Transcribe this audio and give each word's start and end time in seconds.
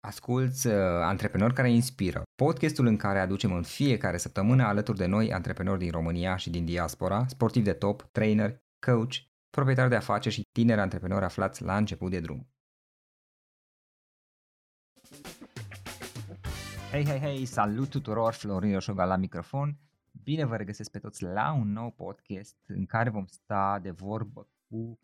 Asculți 0.00 0.66
uh, 0.66 0.74
Antreprenori 1.02 1.54
care 1.54 1.70
inspiră, 1.70 2.22
podcastul 2.34 2.86
în 2.86 2.96
care 2.96 3.18
aducem 3.18 3.52
în 3.52 3.62
fiecare 3.62 4.16
săptămână 4.16 4.64
alături 4.64 4.98
de 4.98 5.06
noi 5.06 5.32
antreprenori 5.32 5.78
din 5.78 5.90
România 5.90 6.36
și 6.36 6.50
din 6.50 6.64
diaspora, 6.64 7.26
sportivi 7.26 7.64
de 7.64 7.72
top, 7.72 8.02
trainer, 8.02 8.62
coach, 8.86 9.14
proprietari 9.50 9.88
de 9.88 9.96
afaceri 9.96 10.34
și 10.34 10.42
tineri 10.52 10.80
antreprenori 10.80 11.24
aflați 11.24 11.62
la 11.62 11.76
început 11.76 12.10
de 12.10 12.20
drum. 12.20 12.48
Hei, 16.90 17.04
hei, 17.06 17.18
hei, 17.18 17.44
salut 17.44 17.88
tuturor, 17.88 18.32
Florin 18.32 18.72
Roșoga 18.72 19.04
la 19.04 19.16
microfon. 19.16 19.76
Bine 20.22 20.44
vă 20.44 20.56
regăsesc 20.56 20.90
pe 20.90 20.98
toți 20.98 21.22
la 21.22 21.52
un 21.52 21.72
nou 21.72 21.90
podcast 21.90 22.56
în 22.66 22.86
care 22.86 23.10
vom 23.10 23.26
sta 23.26 23.78
de 23.82 23.90
vorbă 23.90 24.48
cu 24.68 24.98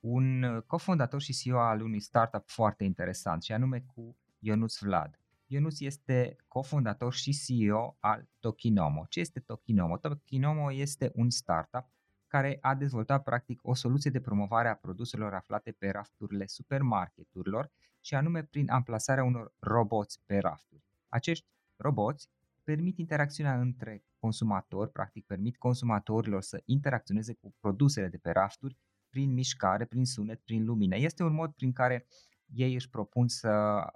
un 0.00 0.60
cofondator 0.66 1.20
și 1.20 1.32
CEO 1.32 1.58
al 1.58 1.80
unui 1.80 2.00
startup 2.00 2.48
foarte 2.48 2.84
interesant 2.84 3.42
și 3.42 3.52
anume 3.52 3.84
cu 3.94 4.16
Ionuț 4.44 4.78
Vlad. 4.78 5.18
Ionuț 5.46 5.80
este 5.80 6.36
cofondator 6.48 7.12
și 7.12 7.36
CEO 7.46 7.96
al 8.00 8.28
Tokinomo. 8.40 9.04
Ce 9.08 9.20
este 9.20 9.40
Tokinomo? 9.40 9.96
Tokinomo 9.96 10.72
este 10.72 11.10
un 11.14 11.30
startup 11.30 11.86
care 12.26 12.58
a 12.60 12.74
dezvoltat 12.74 13.22
practic 13.22 13.60
o 13.62 13.74
soluție 13.74 14.10
de 14.10 14.20
promovare 14.20 14.68
a 14.68 14.74
produselor 14.74 15.34
aflate 15.34 15.70
pe 15.70 15.90
rafturile 15.90 16.46
supermarketurilor 16.46 17.70
și 18.00 18.14
anume 18.14 18.42
prin 18.42 18.70
amplasarea 18.70 19.24
unor 19.24 19.52
roboți 19.58 20.20
pe 20.26 20.38
rafturi. 20.38 20.84
Acești 21.08 21.46
roboți 21.76 22.28
permit 22.64 22.98
interacțiunea 22.98 23.60
între 23.60 24.04
consumatori, 24.18 24.90
practic 24.90 25.26
permit 25.26 25.56
consumatorilor 25.56 26.42
să 26.42 26.62
interacționeze 26.64 27.34
cu 27.34 27.54
produsele 27.60 28.08
de 28.08 28.16
pe 28.16 28.30
rafturi 28.30 28.76
prin 29.08 29.32
mișcare, 29.32 29.84
prin 29.84 30.04
sunet, 30.04 30.40
prin 30.40 30.64
lumină. 30.64 30.96
Este 30.96 31.22
un 31.22 31.32
mod 31.32 31.52
prin 31.52 31.72
care 31.72 32.06
ei 32.46 32.74
își 32.74 32.88
propun 32.88 33.28
să 33.28 33.50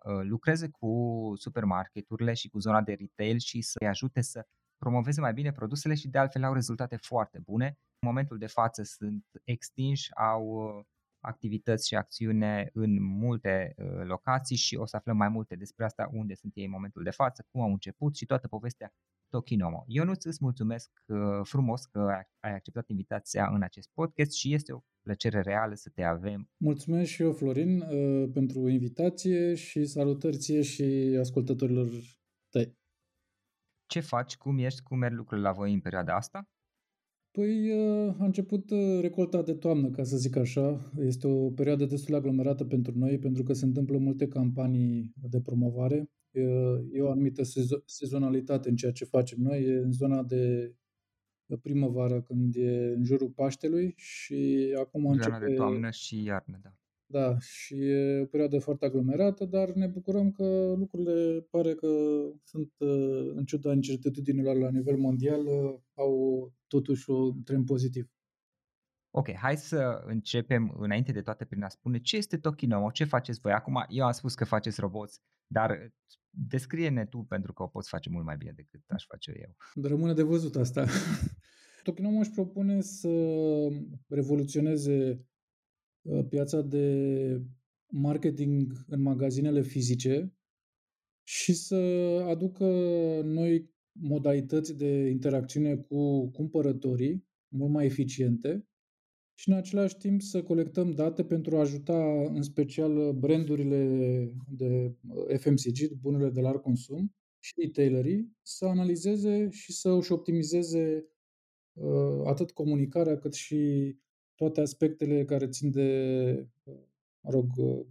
uh, 0.04 0.20
lucreze 0.22 0.68
cu 0.68 1.32
supermarketurile 1.36 2.34
și 2.34 2.48
cu 2.48 2.58
zona 2.58 2.82
de 2.82 2.92
retail 2.92 3.38
și 3.38 3.60
să-i 3.60 3.88
ajute 3.88 4.20
să 4.20 4.46
promoveze 4.76 5.20
mai 5.20 5.32
bine 5.32 5.52
produsele 5.52 5.94
și 5.94 6.08
de 6.08 6.18
altfel 6.18 6.44
au 6.44 6.52
rezultate 6.52 6.96
foarte 6.96 7.38
bune. 7.38 7.66
În 7.66 8.08
momentul 8.08 8.38
de 8.38 8.46
față 8.46 8.82
sunt 8.82 9.24
extinși, 9.44 10.14
au 10.14 10.44
uh, 10.44 10.84
activități 11.20 11.86
și 11.86 11.94
acțiune 11.94 12.70
în 12.72 13.02
multe 13.02 13.74
uh, 13.76 14.04
locații 14.04 14.56
și 14.56 14.76
o 14.76 14.86
să 14.86 14.96
aflăm 14.96 15.16
mai 15.16 15.28
multe 15.28 15.56
despre 15.56 15.84
asta, 15.84 16.10
unde 16.12 16.34
sunt 16.34 16.52
ei 16.56 16.64
în 16.64 16.70
momentul 16.70 17.02
de 17.02 17.10
față, 17.10 17.46
cum 17.50 17.60
au 17.60 17.70
început 17.70 18.16
și 18.16 18.26
toată 18.26 18.48
povestea 18.48 18.92
Tokinomo. 19.28 19.84
Eu 19.86 20.04
nu 20.04 20.10
îți 20.10 20.38
mulțumesc 20.40 20.90
frumos 21.42 21.84
că 21.84 22.00
ai 22.40 22.54
acceptat 22.54 22.88
invitația 22.88 23.48
în 23.52 23.62
acest 23.62 23.90
podcast 23.94 24.32
și 24.32 24.54
este 24.54 24.72
o 24.72 24.80
plăcere 25.02 25.40
reală 25.40 25.74
să 25.74 25.90
te 25.94 26.02
avem. 26.02 26.50
Mulțumesc 26.56 27.10
și 27.10 27.22
eu, 27.22 27.32
Florin, 27.32 27.80
uh, 27.80 28.30
pentru 28.32 28.68
invitație 28.68 29.54
și 29.54 29.84
salutări 29.84 30.36
ție 30.36 30.62
și 30.62 31.16
ascultătorilor 31.20 31.88
tăi. 32.48 32.76
Ce 33.86 34.00
faci? 34.00 34.36
Cum 34.36 34.58
ești? 34.58 34.82
Cum 34.82 34.98
merg 34.98 35.16
lucrurile 35.16 35.46
la 35.46 35.52
voi 35.52 35.72
în 35.72 35.80
perioada 35.80 36.14
asta? 36.16 36.48
Păi 37.38 37.70
uh, 37.70 38.14
a 38.18 38.24
început 38.24 38.70
uh, 38.70 38.98
recolta 39.00 39.42
de 39.42 39.54
toamnă, 39.54 39.90
ca 39.90 40.02
să 40.02 40.16
zic 40.16 40.36
așa. 40.36 40.92
Este 40.98 41.26
o 41.26 41.50
perioadă 41.50 41.84
destul 41.84 42.10
de 42.10 42.16
aglomerată 42.16 42.64
pentru 42.64 42.98
noi, 42.98 43.18
pentru 43.18 43.42
că 43.42 43.52
se 43.52 43.64
întâmplă 43.64 43.98
multe 43.98 44.28
campanii 44.28 45.12
de 45.30 45.40
promovare. 45.40 46.10
E 46.92 47.00
o 47.00 47.10
anumită 47.10 47.42
sezonalitate 47.84 48.68
în 48.68 48.76
ceea 48.76 48.92
ce 48.92 49.04
facem 49.04 49.38
noi. 49.40 49.64
E 49.64 49.76
în 49.76 49.92
zona 49.92 50.22
de 50.22 50.74
primăvară, 51.62 52.22
când 52.22 52.54
e 52.56 52.92
în 52.96 53.04
jurul 53.04 53.28
Paștelui 53.28 53.94
și 53.96 54.74
acum 54.78 55.00
Zona 55.00 55.12
începe... 55.12 55.46
de 55.46 55.54
toamnă 55.54 55.90
și 55.90 56.22
iarnă, 56.22 56.60
da. 56.62 56.77
Da, 57.10 57.38
și 57.38 57.74
e 57.74 58.20
o 58.20 58.26
perioadă 58.26 58.58
foarte 58.58 58.84
aglomerată, 58.84 59.44
dar 59.44 59.72
ne 59.72 59.86
bucurăm 59.86 60.30
că 60.30 60.74
lucrurile 60.76 61.40
pare 61.50 61.74
că 61.74 61.88
sunt, 62.44 62.72
uh, 62.78 63.32
în 63.34 63.44
ciuda 63.44 63.72
incertitudinilor 63.72 64.56
la 64.56 64.70
nivel 64.70 64.96
mondial, 64.96 65.46
uh, 65.46 65.80
au 65.94 66.52
totuși 66.66 67.10
un 67.10 67.42
trend 67.42 67.66
pozitiv. 67.66 68.10
Ok, 69.10 69.32
hai 69.32 69.56
să 69.56 70.02
începem 70.06 70.74
înainte 70.78 71.12
de 71.12 71.22
toate 71.22 71.44
prin 71.44 71.62
a 71.62 71.68
spune 71.68 71.98
ce 72.00 72.16
este 72.16 72.38
Tokinomo, 72.38 72.90
ce 72.90 73.04
faceți 73.04 73.40
voi. 73.40 73.52
Acum 73.52 73.84
eu 73.88 74.04
am 74.04 74.12
spus 74.12 74.34
că 74.34 74.44
faceți 74.44 74.80
roboți, 74.80 75.20
dar 75.46 75.92
descrie-ne 76.30 77.06
tu 77.06 77.18
pentru 77.18 77.52
că 77.52 77.62
o 77.62 77.66
poți 77.66 77.88
face 77.88 78.10
mult 78.10 78.24
mai 78.24 78.36
bine 78.36 78.52
decât 78.56 78.80
aș 78.86 79.04
face 79.06 79.32
eu. 79.40 79.82
Rămâne 79.84 80.12
de 80.14 80.22
văzut 80.22 80.56
asta. 80.56 80.86
Tokinomo 81.82 82.18
își 82.18 82.30
propune 82.30 82.80
să 82.80 83.08
revoluționeze 84.08 85.10
uh, 85.10 85.18
piața 86.28 86.62
de 86.62 87.42
marketing 87.86 88.84
în 88.86 89.02
magazinele 89.02 89.62
fizice 89.62 90.32
și 91.22 91.54
să 91.54 91.76
aducă 92.28 92.64
noi 93.24 93.70
modalități 93.92 94.76
de 94.76 95.08
interacțiune 95.08 95.76
cu 95.76 96.30
cumpărătorii 96.30 97.26
mult 97.48 97.72
mai 97.72 97.84
eficiente 97.84 98.68
și 99.38 99.48
în 99.48 99.54
același 99.54 99.96
timp 99.96 100.22
să 100.22 100.42
colectăm 100.42 100.90
date 100.90 101.24
pentru 101.24 101.56
a 101.56 101.60
ajuta 101.60 102.22
în 102.34 102.42
special 102.42 103.12
brandurile 103.12 103.84
de 104.48 104.96
FMCG, 105.36 105.92
bunurile 106.00 106.30
de 106.30 106.40
larg 106.40 106.60
consum 106.60 107.14
și 107.38 107.52
retailerii 107.60 108.36
să 108.42 108.64
analizeze 108.64 109.48
și 109.50 109.72
să 109.72 109.90
își 109.90 110.12
optimizeze 110.12 111.06
uh, 111.72 112.20
atât 112.24 112.50
comunicarea 112.50 113.18
cât 113.18 113.34
și 113.34 113.94
toate 114.38 114.60
aspectele 114.60 115.24
care 115.24 115.46
țin 115.46 115.70
de, 115.70 115.90
uh, 116.64 116.74
mă 117.20 117.30
rog, 117.30 117.46
uh, 117.56 117.86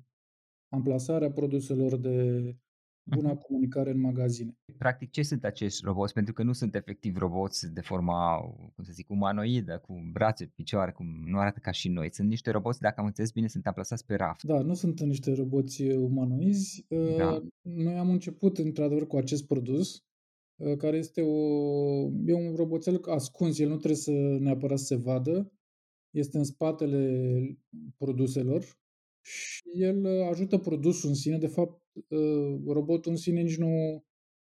amplasarea 0.70 1.32
produselor 1.32 1.98
de 1.98 2.16
buna 3.04 3.36
uh-huh. 3.36 3.42
comunicare 3.42 3.92
în 3.92 4.00
magazine. 4.00 4.58
Practic, 4.78 5.12
ce 5.12 5.22
sunt 5.22 5.44
acești 5.44 5.86
roboți? 5.86 6.14
Pentru 6.14 6.34
că 6.34 6.44
nu 6.44 6.54
sunt 6.54 6.76
efectiv 6.76 7.18
roboți 7.18 7.74
de 7.74 7.82
forma, 7.82 8.38
cum 8.76 8.84
să 8.84 8.92
zic, 8.94 9.10
umanoidă, 9.10 9.82
cu 9.86 10.10
brațe, 10.12 10.52
picioare, 10.56 10.92
cum 10.92 11.06
nu 11.26 11.38
arată 11.40 11.60
ca 11.60 11.72
și 11.72 11.90
noi. 11.90 12.10
Sunt 12.14 12.28
niște 12.28 12.52
roboți, 12.52 12.80
dacă 12.80 13.00
am 13.00 13.06
înțeles 13.06 13.32
bine, 13.32 13.48
sunt 13.48 13.68
amplasați 13.68 14.06
pe 14.06 14.16
raft. 14.16 14.44
Da, 14.44 14.62
nu 14.62 14.74
sunt 14.74 15.02
niște 15.02 15.34
roboți 15.34 15.84
umanoizi. 15.84 16.86
Da. 17.18 17.32
Uh, 17.32 17.44
noi 17.62 17.98
am 17.98 18.10
început, 18.10 18.58
într-adevăr, 18.58 19.08
cu 19.08 19.18
acest 19.18 19.48
produs, 19.48 20.04
uh, 20.56 20.78
care 20.78 20.98
este 20.98 21.22
o, 21.22 21.36
e 22.26 22.34
un 22.34 22.56
roboțel 22.56 23.02
ascuns, 23.06 23.60
el 23.60 23.68
nu 23.70 23.76
trebuie 23.76 24.00
să 24.00 24.12
neapărat 24.40 24.78
să 24.78 24.86
se 24.86 24.96
vadă, 24.96 25.52
este 26.18 26.38
în 26.38 26.44
spatele 26.44 27.58
produselor 27.98 28.64
și 29.22 29.70
el 29.74 30.22
ajută 30.22 30.58
produsul 30.58 31.10
în 31.10 31.16
sine. 31.16 31.38
De 31.38 31.48
fapt, 31.48 31.82
Uh, 32.08 32.62
robotul 32.66 33.12
în 33.12 33.18
sine 33.18 33.42
nici 33.42 33.58
nu 33.58 34.04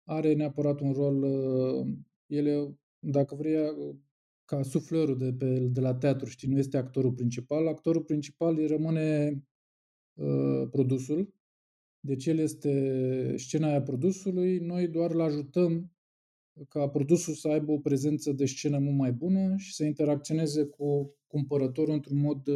are 0.04 0.32
neapărat 0.34 0.80
un 0.80 0.92
rol, 0.92 1.22
uh, 1.22 1.86
el 2.26 2.76
dacă 2.98 3.34
vrei, 3.34 3.54
uh, 3.56 3.96
ca 4.44 4.62
suflărul 4.62 5.18
de, 5.18 5.32
pe, 5.32 5.58
de 5.58 5.80
la 5.80 5.94
teatru, 5.94 6.26
știi, 6.26 6.48
nu 6.48 6.58
este 6.58 6.76
actorul 6.76 7.12
principal. 7.12 7.68
Actorul 7.68 8.02
principal 8.02 8.58
îi 8.58 8.66
rămâne 8.66 9.42
uh, 10.14 10.68
produsul, 10.70 11.34
deci 12.00 12.26
el 12.26 12.38
este 12.38 13.34
scena 13.36 13.68
aia 13.68 13.82
produsului, 13.82 14.58
noi 14.58 14.88
doar 14.88 15.10
îl 15.10 15.20
ajutăm 15.20 15.92
ca 16.68 16.88
produsul 16.88 17.34
să 17.34 17.48
aibă 17.48 17.72
o 17.72 17.78
prezență 17.78 18.32
de 18.32 18.46
scenă 18.46 18.78
mult 18.78 18.96
mai 18.96 19.12
bună 19.12 19.54
și 19.56 19.74
să 19.74 19.84
interacționeze 19.84 20.64
cu 20.64 21.14
cumpărătorul 21.26 21.94
într-un 21.94 22.20
mod, 22.20 22.48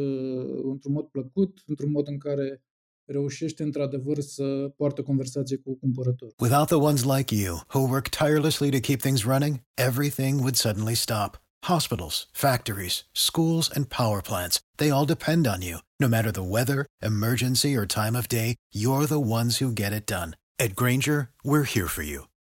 într-un 0.63 0.93
mod 0.93 1.05
plăcut, 1.05 1.63
într-un 1.65 1.91
mod 1.91 2.07
în 2.07 2.17
care 2.17 2.61
reușește 3.05 3.63
într-adevăr 3.63 4.19
să 4.19 4.73
poartă 4.75 5.01
conversație 5.01 5.57
cu 5.57 5.75
cumpărătorul. 5.75 6.33
Without 6.39 6.67
the 6.67 6.75
ones 6.75 7.03
like 7.03 7.35
you, 7.35 7.55
who 7.73 7.79
work 7.79 8.07
tirelessly 8.09 8.69
to 8.71 8.79
keep 8.79 8.99
things 8.99 9.23
running, 9.23 9.59
everything 9.73 10.39
would 10.39 10.55
suddenly 10.55 10.95
stop. 10.95 11.41
Hospitals, 11.65 12.27
factories, 12.31 13.07
schools, 13.11 13.69
and 13.75 13.85
power 13.85 14.21
plants, 14.21 14.59
they 14.75 14.89
all 14.91 15.05
depend 15.05 15.47
on 15.47 15.61
you. 15.61 15.77
No 15.99 16.07
matter 16.07 16.31
the 16.31 16.49
weather, 16.55 16.85
emergency, 17.01 17.75
or 17.75 17.85
time 17.85 18.15
of 18.15 18.27
day, 18.27 18.55
you're 18.71 19.07
the 19.07 19.25
ones 19.39 19.57
who 19.57 19.71
get 19.71 19.91
it 19.91 20.05
done. 20.05 20.35
At 20.59 20.75
Granger, 20.75 21.29
we're 21.43 21.69
here 21.75 21.87
for 21.87 22.03
you. 22.03 22.19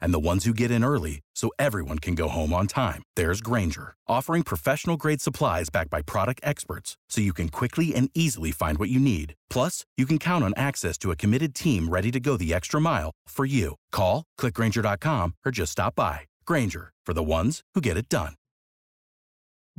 and 0.00 0.12
the 0.12 0.26
ones 0.30 0.44
who 0.44 0.52
get 0.52 0.70
in 0.70 0.84
early 0.84 1.20
so 1.34 1.50
everyone 1.58 1.98
can 1.98 2.14
go 2.14 2.28
home 2.28 2.52
on 2.52 2.66
time, 2.66 3.02
there's 3.16 3.40
Granger, 3.40 3.94
offering 4.06 4.42
professional 4.42 4.96
grade 4.96 5.20
supplies 5.20 5.70
backed 5.70 5.90
by 5.90 6.02
product 6.02 6.40
experts 6.42 6.96
so 7.08 7.20
you 7.20 7.32
can 7.32 7.48
quickly 7.48 7.94
and 7.94 8.10
easily 8.14 8.50
find 8.50 8.78
what 8.78 8.90
you 8.90 9.00
need. 9.00 9.34
Plus, 9.48 9.84
you 9.96 10.06
can 10.06 10.18
count 10.18 10.44
on 10.44 10.54
access 10.56 10.96
to 10.98 11.10
a 11.10 11.16
committed 11.16 11.54
team 11.54 11.88
ready 11.88 12.10
to 12.10 12.20
go 12.20 12.36
the 12.36 12.54
extra 12.54 12.80
mile 12.80 13.10
for 13.26 13.44
you. 13.44 13.76
Call, 13.92 14.24
clickgranger.com, 14.38 15.34
or 15.44 15.52
just 15.52 15.72
stop 15.72 15.94
by. 15.94 16.20
Granger, 16.44 16.92
for 17.06 17.14
the 17.14 17.28
ones 17.38 17.62
who 17.74 17.80
get 17.80 17.96
it 17.96 18.08
done. 18.08 18.34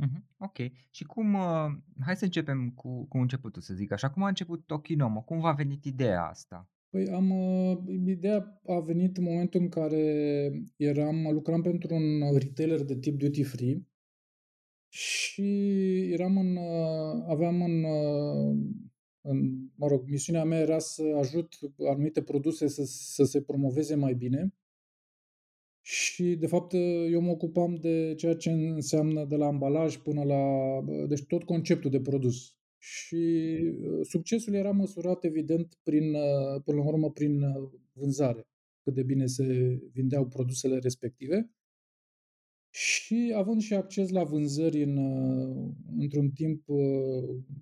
Mm-hmm. 0.02 0.24
Ok. 0.36 0.56
Și 0.90 1.04
cum, 1.04 1.34
uh, 1.34 1.72
hai 2.04 2.16
să 2.16 2.24
începem 2.24 2.70
cu, 2.70 3.04
cu 3.04 3.18
începutul, 3.18 3.62
să 3.62 3.74
zic 3.74 3.92
așa. 3.92 4.10
Cum 4.10 4.22
a 4.22 4.28
început 4.28 4.66
Tokinomo? 4.66 5.20
Cum 5.20 5.40
v-a 5.40 5.52
venit 5.52 5.84
ideea 5.84 6.26
asta? 6.26 6.68
Păi 6.92 7.08
am, 7.08 7.30
uh, 7.30 7.78
ideea 8.06 8.60
a 8.66 8.80
venit 8.80 9.16
în 9.16 9.24
momentul 9.24 9.60
în 9.60 9.68
care 9.68 10.02
eram, 10.76 11.32
lucram 11.32 11.62
pentru 11.62 11.94
un 11.94 12.38
retailer 12.38 12.82
de 12.82 12.98
tip 12.98 13.18
duty 13.18 13.42
free 13.42 13.86
și 14.88 15.42
eram 16.12 16.36
în, 16.36 16.56
uh, 16.56 17.24
aveam 17.26 17.62
în, 17.62 17.84
uh, 17.84 18.56
în, 19.20 19.68
mă 19.74 19.86
rog, 19.86 20.08
misiunea 20.08 20.44
mea 20.44 20.58
era 20.58 20.78
să 20.78 21.02
ajut 21.18 21.58
anumite 21.90 22.22
produse 22.22 22.68
să, 22.68 22.82
să 22.86 23.24
se 23.24 23.42
promoveze 23.42 23.94
mai 23.94 24.14
bine 24.14 24.54
și, 25.80 26.36
de 26.36 26.46
fapt, 26.46 26.72
eu 27.10 27.20
mă 27.20 27.30
ocupam 27.30 27.74
de 27.74 28.14
ceea 28.16 28.36
ce 28.36 28.50
înseamnă 28.50 29.24
de 29.24 29.36
la 29.36 29.46
ambalaj 29.46 29.96
până 29.96 30.24
la, 30.24 30.44
deci 31.06 31.24
tot 31.26 31.44
conceptul 31.44 31.90
de 31.90 32.00
produs. 32.00 32.56
Și 32.84 33.16
uh, 33.80 34.06
succesul 34.06 34.54
era 34.54 34.70
măsurat, 34.70 35.24
evident, 35.24 35.78
prin, 35.82 36.14
uh, 36.14 36.62
până 36.64 36.78
la 36.78 36.84
urmă, 36.84 37.10
prin 37.10 37.42
uh, 37.42 37.70
vânzare, 37.92 38.48
cât 38.82 38.94
de 38.94 39.02
bine 39.02 39.26
se 39.26 39.78
vindeau 39.92 40.26
produsele 40.26 40.78
respective. 40.78 41.50
Și 42.70 43.32
având 43.36 43.60
și 43.60 43.74
acces 43.74 44.10
la 44.10 44.24
vânzări 44.24 44.82
în, 44.82 44.96
într-un 45.98 46.30
timp 46.30 46.64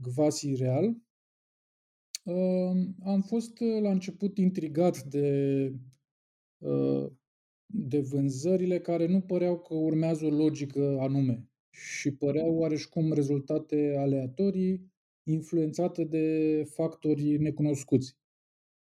gvasi 0.00 0.55
real, 0.55 0.96
am 3.05 3.22
fost 3.26 3.58
la 3.81 3.90
început 3.90 4.38
intrigat 4.38 5.02
de, 5.02 5.72
de 7.67 8.00
vânzările 8.00 8.81
care 8.81 9.06
nu 9.06 9.20
păreau 9.20 9.58
că 9.58 9.75
urmează 9.75 10.25
o 10.25 10.31
logică 10.31 10.96
anume 11.00 11.49
și 11.70 12.14
păreau 12.14 12.55
oareși 12.55 12.88
cum 12.88 13.12
rezultate 13.12 13.94
aleatorii 13.99 14.90
influențată 15.32 16.05
de 16.05 16.65
factori 16.67 17.38
necunoscuți. 17.38 18.17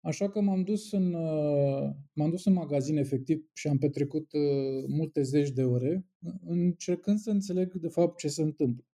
Așa 0.00 0.30
că 0.30 0.40
m-am 0.40 0.62
dus 0.62 0.92
în, 0.92 1.14
uh, 1.14 1.90
m-am 2.12 2.30
dus 2.30 2.44
în 2.44 2.52
magazin 2.52 2.96
efectiv 2.96 3.50
și 3.52 3.68
am 3.68 3.78
petrecut 3.78 4.32
uh, 4.32 4.84
multe 4.88 5.22
zeci 5.22 5.50
de 5.50 5.64
ore 5.64 6.06
încercând 6.44 7.18
să 7.18 7.30
înțeleg 7.30 7.74
de 7.74 7.88
fapt 7.88 8.18
ce 8.18 8.28
se 8.28 8.42
întâmplă. 8.42 8.86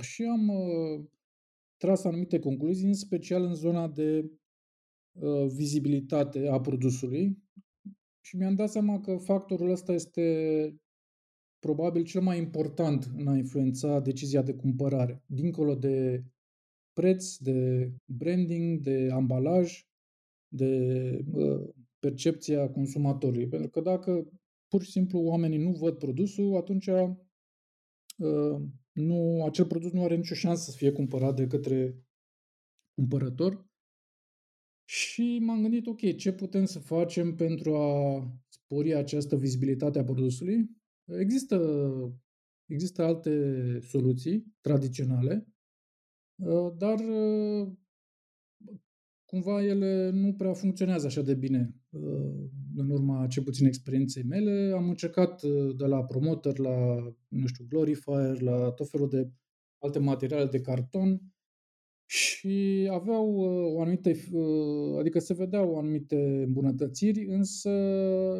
Și 0.00 0.22
am 0.24 0.48
uh, 0.48 1.04
tras 1.76 2.04
anumite 2.04 2.38
concluzii, 2.38 2.86
în 2.86 2.94
special 2.94 3.42
în 3.42 3.54
zona 3.54 3.88
de 3.88 4.30
vizibilitate 5.54 6.48
a 6.48 6.60
produsului 6.60 7.38
și 8.20 8.36
mi-am 8.36 8.54
dat 8.54 8.70
seama 8.70 9.00
că 9.00 9.16
factorul 9.16 9.70
ăsta 9.70 9.92
este 9.92 10.80
probabil 11.64 12.04
cel 12.04 12.20
mai 12.20 12.38
important 12.38 13.10
în 13.16 13.26
a 13.26 13.36
influența 13.36 14.00
decizia 14.00 14.42
de 14.42 14.54
cumpărare, 14.54 15.22
dincolo 15.26 15.74
de 15.74 16.24
preț, 16.92 17.36
de 17.36 17.90
branding, 18.04 18.80
de 18.80 19.08
ambalaj, 19.12 19.86
de 20.48 20.72
uh, 21.32 21.68
percepția 21.98 22.70
consumatorului. 22.70 23.48
Pentru 23.48 23.70
că 23.70 23.80
dacă 23.80 24.28
pur 24.68 24.82
și 24.82 24.90
simplu 24.90 25.18
oamenii 25.18 25.58
nu 25.58 25.72
văd 25.72 25.98
produsul, 25.98 26.56
atunci 26.56 26.86
uh, 26.86 28.60
nu, 28.92 29.44
acel 29.44 29.66
produs 29.66 29.92
nu 29.92 30.04
are 30.04 30.16
nicio 30.16 30.34
șansă 30.34 30.70
să 30.70 30.76
fie 30.76 30.92
cumpărat 30.92 31.36
de 31.36 31.46
către 31.46 32.04
cumpărător. 32.94 33.66
Și 34.88 35.38
m-am 35.42 35.60
gândit, 35.60 35.86
ok, 35.86 36.16
ce 36.16 36.32
putem 36.32 36.64
să 36.64 36.78
facem 36.78 37.34
pentru 37.34 37.76
a 37.76 38.22
spori 38.48 38.94
această 38.94 39.36
vizibilitate 39.36 39.98
a 39.98 40.04
produsului? 40.04 40.82
Există, 41.04 41.58
există 42.66 43.02
alte 43.02 43.78
soluții 43.80 44.54
tradiționale, 44.60 45.46
ă, 46.42 46.74
dar 46.78 46.98
ă, 47.00 47.72
cumva 49.24 49.64
ele 49.64 50.10
nu 50.10 50.34
prea 50.34 50.52
funcționează 50.52 51.06
așa 51.06 51.22
de 51.22 51.34
bine. 51.34 51.74
Ă, 51.94 52.00
în 52.76 52.90
urma 52.90 53.26
ce 53.26 53.42
puțin 53.42 53.66
experienței 53.66 54.22
mele, 54.22 54.72
am 54.76 54.88
încercat 54.88 55.42
de 55.76 55.86
la 55.86 56.04
promoter 56.04 56.58
la, 56.58 56.96
nu 57.28 57.46
știu, 57.46 57.64
glorifier, 57.68 58.40
la 58.40 58.70
tot 58.70 58.90
felul 58.90 59.08
de 59.08 59.30
alte 59.78 59.98
materiale 59.98 60.46
de 60.46 60.60
carton 60.60 61.20
și 62.14 62.88
aveau 62.92 63.34
uh, 63.34 63.74
o 63.74 63.80
anumită, 63.80 64.10
uh, 64.10 64.98
adică 64.98 65.18
se 65.18 65.34
vedeau 65.34 65.78
anumite 65.78 66.42
îmbunătățiri, 66.46 67.26
însă 67.26 67.70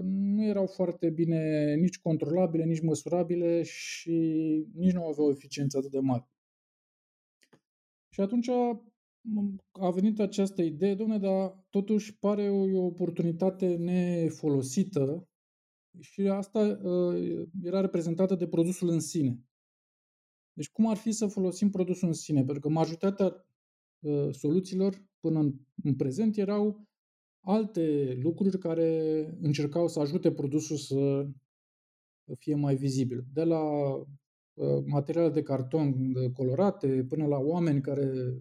nu 0.02 0.44
erau 0.44 0.66
foarte 0.66 1.10
bine 1.10 1.74
nici 1.74 1.98
controlabile, 1.98 2.64
nici 2.64 2.80
măsurabile 2.80 3.62
și 3.62 4.10
nici 4.74 4.92
nu 4.92 5.06
aveau 5.06 5.30
eficiență 5.30 5.78
atât 5.78 5.90
de 5.90 5.98
mare. 5.98 6.28
Și 8.08 8.20
atunci 8.20 8.48
a 9.72 9.90
venit 9.90 10.20
această 10.20 10.62
idee, 10.62 10.94
domne, 10.94 11.18
dar 11.18 11.64
totuși 11.70 12.18
pare 12.18 12.50
o, 12.50 12.80
o 12.80 12.84
oportunitate 12.84 13.66
nefolosită 13.76 15.28
și 16.00 16.20
asta 16.20 16.60
uh, 16.60 17.46
era 17.62 17.80
reprezentată 17.80 18.34
de 18.34 18.48
produsul 18.48 18.88
în 18.88 19.00
sine. 19.00 19.38
Deci 20.52 20.70
cum 20.70 20.86
ar 20.86 20.96
fi 20.96 21.12
să 21.12 21.26
folosim 21.26 21.70
produsul 21.70 22.08
în 22.08 22.14
sine? 22.14 22.44
Pentru 22.44 22.60
că 22.60 22.68
majoritatea 22.68 23.26
Uh, 23.26 23.53
soluțiilor 24.30 25.04
până 25.20 25.38
în, 25.38 25.54
în 25.82 25.94
prezent 25.94 26.36
erau 26.36 26.88
alte 27.40 28.18
lucruri 28.22 28.58
care 28.58 28.90
încercau 29.40 29.88
să 29.88 30.00
ajute 30.00 30.32
produsul 30.32 30.76
să 30.76 31.26
fie 32.38 32.54
mai 32.54 32.74
vizibil. 32.76 33.24
De 33.32 33.44
la 33.44 33.94
uh, 33.94 34.84
materiale 34.86 35.28
de 35.28 35.42
carton 35.42 36.12
colorate 36.32 37.04
până 37.08 37.26
la 37.26 37.38
oameni 37.38 37.80
care 37.80 38.38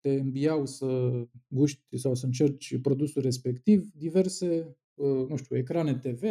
te 0.00 0.10
înbiau 0.10 0.66
să 0.66 1.10
guști 1.48 1.98
sau 1.98 2.14
să 2.14 2.26
încerci 2.26 2.80
produsul 2.80 3.22
respectiv, 3.22 3.92
diverse, 3.92 4.76
uh, 4.94 5.28
nu 5.28 5.36
știu, 5.36 5.56
ecrane 5.56 5.98
TV, 5.98 6.22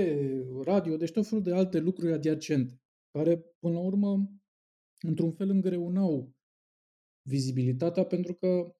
radio, 0.63 0.97
deci 0.97 1.11
tot 1.11 1.27
felul 1.27 1.43
de 1.43 1.53
alte 1.53 1.79
lucruri 1.79 2.13
adiacente, 2.13 2.81
care, 3.11 3.37
până 3.59 3.73
la 3.73 3.79
urmă, 3.79 4.31
într-un 4.99 5.31
fel 5.31 5.49
îngreunau 5.49 6.33
vizibilitatea 7.21 8.03
pentru 8.03 8.33
că 8.33 8.75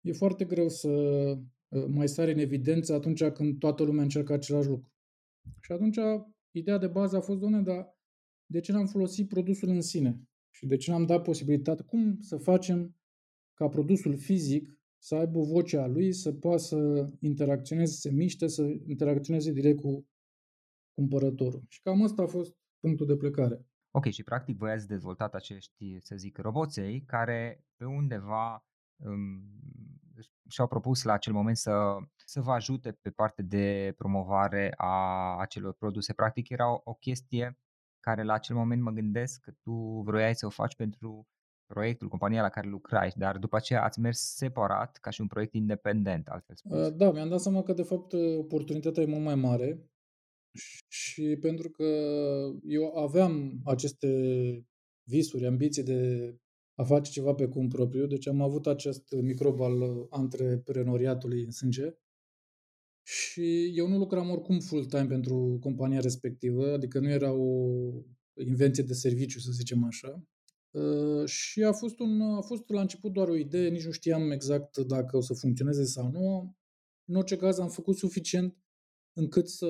e 0.00 0.12
foarte 0.12 0.44
greu 0.44 0.68
să 0.68 0.88
uh, 0.88 1.84
mai 1.88 2.08
sare 2.08 2.32
în 2.32 2.38
evidență 2.38 2.94
atunci 2.94 3.24
când 3.24 3.58
toată 3.58 3.82
lumea 3.82 4.02
încercă 4.02 4.32
același 4.32 4.68
lucru. 4.68 4.92
Și 5.60 5.72
atunci 5.72 5.98
ideea 6.50 6.78
de 6.78 6.86
bază 6.86 7.16
a 7.16 7.20
fost, 7.20 7.38
doamne, 7.38 7.62
dar 7.62 7.98
de 8.46 8.60
ce 8.60 8.72
n-am 8.72 8.86
folosit 8.86 9.28
produsul 9.28 9.68
în 9.68 9.80
sine? 9.80 10.22
Și 10.50 10.66
de 10.66 10.76
ce 10.76 10.90
n-am 10.90 11.06
dat 11.06 11.22
posibilitatea? 11.22 11.84
Cum 11.84 12.20
să 12.20 12.36
facem 12.36 12.96
ca 13.54 13.68
produsul 13.68 14.16
fizic 14.16 14.78
să 14.98 15.14
aibă 15.14 15.40
vocea 15.40 15.86
lui, 15.86 16.12
să 16.12 16.32
poată 16.32 16.62
să 16.62 17.10
interacționeze, 17.20 17.92
să 17.92 18.00
se 18.00 18.10
miște, 18.10 18.46
să 18.46 18.62
interacționeze 18.86 19.52
direct 19.52 19.80
cu 19.80 20.06
cumpărătorul. 20.94 21.64
Și 21.68 21.80
cam 21.82 22.02
asta 22.02 22.22
a 22.22 22.26
fost 22.26 22.56
punctul 22.80 23.06
de 23.06 23.16
plecare. 23.16 23.66
Ok, 23.90 24.04
și 24.04 24.22
practic 24.22 24.58
voi 24.58 24.70
ați 24.70 24.86
dezvoltat 24.86 25.34
acești, 25.34 25.98
să 26.00 26.16
zic, 26.16 26.38
roboței 26.38 27.02
care 27.02 27.64
pe 27.76 27.84
undeva 27.84 28.64
um, 28.96 29.42
și-au 30.48 30.66
propus 30.66 31.02
la 31.02 31.12
acel 31.12 31.32
moment 31.32 31.56
să, 31.56 31.96
să 32.24 32.40
vă 32.40 32.52
ajute 32.52 32.92
pe 32.92 33.10
parte 33.10 33.42
de 33.42 33.94
promovare 33.96 34.72
a 34.76 35.36
acelor 35.38 35.72
produse. 35.72 36.12
Practic 36.12 36.48
era 36.48 36.72
o, 36.72 36.80
o 36.84 36.94
chestie 36.94 37.58
care 38.00 38.22
la 38.22 38.32
acel 38.32 38.56
moment 38.56 38.82
mă 38.82 38.90
gândesc 38.90 39.40
că 39.40 39.52
tu 39.62 40.02
vroiai 40.04 40.34
să 40.34 40.46
o 40.46 40.50
faci 40.50 40.74
pentru 40.74 41.26
proiectul, 41.66 42.08
compania 42.08 42.42
la 42.42 42.48
care 42.48 42.68
lucrai, 42.68 43.12
dar 43.16 43.38
după 43.38 43.56
aceea 43.56 43.84
ați 43.84 44.00
mers 44.00 44.18
separat 44.18 44.96
ca 44.96 45.10
și 45.10 45.20
un 45.20 45.26
proiect 45.26 45.54
independent, 45.54 46.28
altfel 46.28 46.56
spus. 46.56 46.90
Da, 46.90 47.10
mi-am 47.10 47.28
dat 47.28 47.40
seama 47.40 47.62
că 47.62 47.72
de 47.72 47.82
fapt 47.82 48.12
oportunitatea 48.38 49.02
e 49.02 49.06
mult 49.06 49.24
mai 49.24 49.34
mare 49.34 49.90
și 50.88 51.36
pentru 51.40 51.70
că 51.70 51.84
eu 52.62 52.96
aveam 52.96 53.60
aceste 53.64 54.08
visuri, 55.02 55.46
ambiții 55.46 55.82
de 55.82 56.34
a 56.74 56.84
face 56.84 57.10
ceva 57.10 57.34
pe 57.34 57.48
cum 57.48 57.68
propriu, 57.68 58.06
deci 58.06 58.28
am 58.28 58.40
avut 58.40 58.66
acest 58.66 59.10
microb 59.10 59.60
al 59.60 60.06
antreprenoriatului 60.10 61.42
în 61.42 61.50
sânge 61.50 61.94
și 63.10 63.72
eu 63.74 63.88
nu 63.88 63.98
lucram 63.98 64.30
oricum 64.30 64.60
full-time 64.60 65.06
pentru 65.06 65.58
compania 65.60 66.00
respectivă, 66.00 66.72
adică 66.72 67.00
nu 67.00 67.08
era 67.08 67.32
o 67.32 67.68
invenție 68.34 68.82
de 68.82 68.92
serviciu, 68.92 69.38
să 69.38 69.50
zicem 69.52 69.84
așa. 69.84 70.22
Uh, 70.70 71.24
și 71.24 71.62
a 71.62 71.72
fost, 71.72 71.98
un, 71.98 72.20
a 72.20 72.40
fost 72.40 72.68
la 72.68 72.80
început 72.80 73.12
doar 73.12 73.28
o 73.28 73.36
idee, 73.36 73.68
nici 73.68 73.84
nu 73.84 73.90
știam 73.90 74.30
exact 74.30 74.78
dacă 74.78 75.16
o 75.16 75.20
să 75.20 75.34
funcționeze 75.34 75.84
sau 75.84 76.10
nu. 76.10 76.56
În 77.04 77.14
orice 77.14 77.36
caz 77.36 77.58
am 77.58 77.68
făcut 77.68 77.96
suficient 77.96 78.56
încât 79.18 79.48
să 79.48 79.66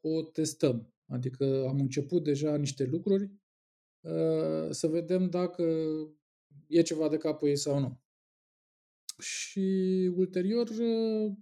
o 0.00 0.22
testăm. 0.22 0.92
Adică 1.06 1.64
am 1.68 1.80
început 1.80 2.24
deja 2.24 2.56
niște 2.56 2.84
lucruri 2.84 3.30
uh, 4.00 4.70
să 4.70 4.86
vedem 4.86 5.30
dacă 5.30 5.64
e 6.66 6.82
ceva 6.82 7.08
de 7.08 7.16
capul 7.16 7.48
ei 7.48 7.56
sau 7.56 7.78
nu. 7.78 8.00
Și 9.18 9.60
ulterior 10.16 10.68
uh, 10.68 11.32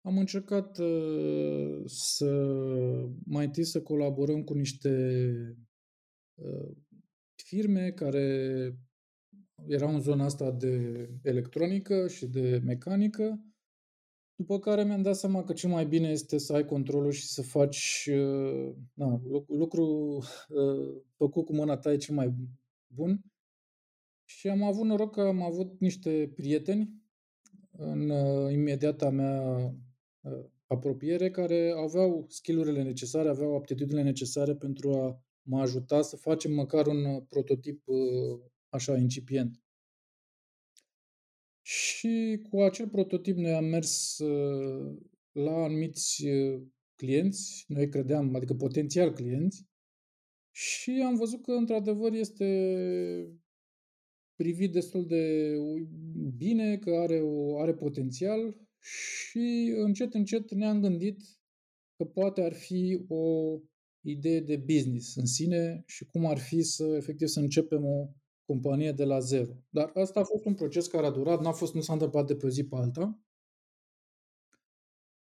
am 0.00 0.18
încercat 0.18 0.78
uh, 0.78 1.82
să 1.84 2.30
mai 3.24 3.44
întâi 3.44 3.64
să 3.64 3.82
colaborăm 3.82 4.44
cu 4.44 4.54
niște 4.54 5.56
firme 7.34 7.90
care 7.90 8.76
erau 9.66 9.94
în 9.94 10.00
zona 10.00 10.24
asta 10.24 10.50
de 10.50 11.08
electronică 11.22 12.08
și 12.08 12.26
de 12.26 12.60
mecanică 12.64 13.49
După 14.40 14.58
care 14.58 14.84
mi-am 14.84 15.02
dat 15.02 15.16
seama 15.16 15.44
că 15.44 15.52
cel 15.52 15.70
mai 15.70 15.86
bine 15.86 16.08
este 16.08 16.38
să 16.38 16.52
ai 16.52 16.64
controlul 16.64 17.10
și 17.10 17.26
să 17.26 17.42
faci 17.42 18.08
uh, 18.12 18.72
na, 18.94 19.20
lucru 19.46 20.16
uh, 20.48 21.02
făcut 21.16 21.44
cu 21.44 21.54
mâna 21.54 21.76
ta 21.76 21.92
e 21.92 21.96
cel 21.96 22.14
mai 22.14 22.34
bun. 22.86 23.20
Și 24.24 24.48
am 24.48 24.62
avut 24.62 24.84
noroc 24.84 25.12
că 25.12 25.20
am 25.20 25.42
avut 25.42 25.80
niște 25.80 26.32
prieteni 26.34 26.90
în 27.70 28.10
uh, 28.10 28.52
imediata 28.52 29.10
mea 29.10 29.74
apropiere 30.66 31.30
care 31.30 31.74
aveau 31.76 32.26
skillurile 32.28 32.82
necesare, 32.82 33.28
aveau 33.28 33.54
aptitudinile 33.54 34.02
necesare 34.02 34.54
pentru 34.54 34.92
a 34.92 35.22
mă 35.42 35.60
ajuta 35.60 36.02
să 36.02 36.16
facem 36.16 36.52
măcar 36.52 36.86
un 36.86 37.24
prototip 37.28 37.84
așa 38.68 38.96
incipient. 38.96 39.60
Și 41.62 42.40
cu 42.50 42.60
acel 42.60 42.88
prototip 42.88 43.36
noi 43.36 43.52
am 43.52 43.64
mers 43.64 44.18
uh, 44.18 44.96
la 45.32 45.52
anumiți 45.52 46.26
uh, 46.26 46.62
clienți, 46.94 47.64
noi 47.68 47.88
credeam, 47.88 48.34
adică 48.34 48.54
potențial 48.54 49.12
clienți, 49.12 49.68
și 50.50 51.02
am 51.06 51.16
văzut 51.16 51.42
că 51.42 51.52
într-adevăr 51.52 52.12
este 52.12 52.46
privit 54.34 54.72
destul 54.72 55.06
de 55.06 55.54
bine, 56.36 56.78
că 56.78 56.90
are, 56.90 57.20
o, 57.20 57.60
are 57.60 57.74
potențial. 57.74 58.56
Și 58.80 59.74
încet, 59.76 60.14
încet 60.14 60.54
ne-am 60.54 60.80
gândit 60.80 61.20
că 61.96 62.04
poate 62.04 62.42
ar 62.42 62.52
fi 62.52 63.04
o 63.08 63.56
idee 64.00 64.40
de 64.40 64.56
business 64.56 65.16
în 65.16 65.26
sine 65.26 65.82
și 65.86 66.04
cum 66.04 66.26
ar 66.26 66.38
fi 66.38 66.62
să 66.62 66.94
efectiv 66.96 67.28
să 67.28 67.40
începem 67.40 67.84
o 67.84 68.08
companie 68.50 68.92
de 68.92 69.04
la 69.04 69.18
zero. 69.18 69.52
Dar 69.68 69.90
asta 69.94 70.20
a 70.20 70.24
fost 70.24 70.44
un 70.44 70.54
proces 70.54 70.86
care 70.86 71.06
a 71.06 71.10
durat, 71.10 71.40
n-a 71.40 71.52
fost, 71.52 71.74
nu 71.74 71.80
s-a 71.80 71.92
întâmplat 71.92 72.26
de 72.26 72.34
pe 72.36 72.46
o 72.46 72.48
zi 72.48 72.64
pe 72.64 72.76
alta. 72.76 73.20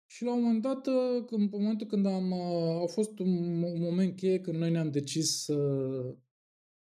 Și 0.07 0.25
la 0.25 0.35
un 0.35 0.43
moment 0.43 0.63
dat, 0.63 0.87
în 1.31 1.49
momentul 1.51 1.87
când 1.87 2.07
am, 2.07 2.33
a 2.83 2.87
fost 2.87 3.19
un, 3.19 3.63
un 3.63 3.81
moment 3.81 4.17
cheie 4.17 4.41
când 4.41 4.57
noi 4.59 4.71
ne-am 4.71 4.91
decis 4.91 5.43
să 5.45 5.57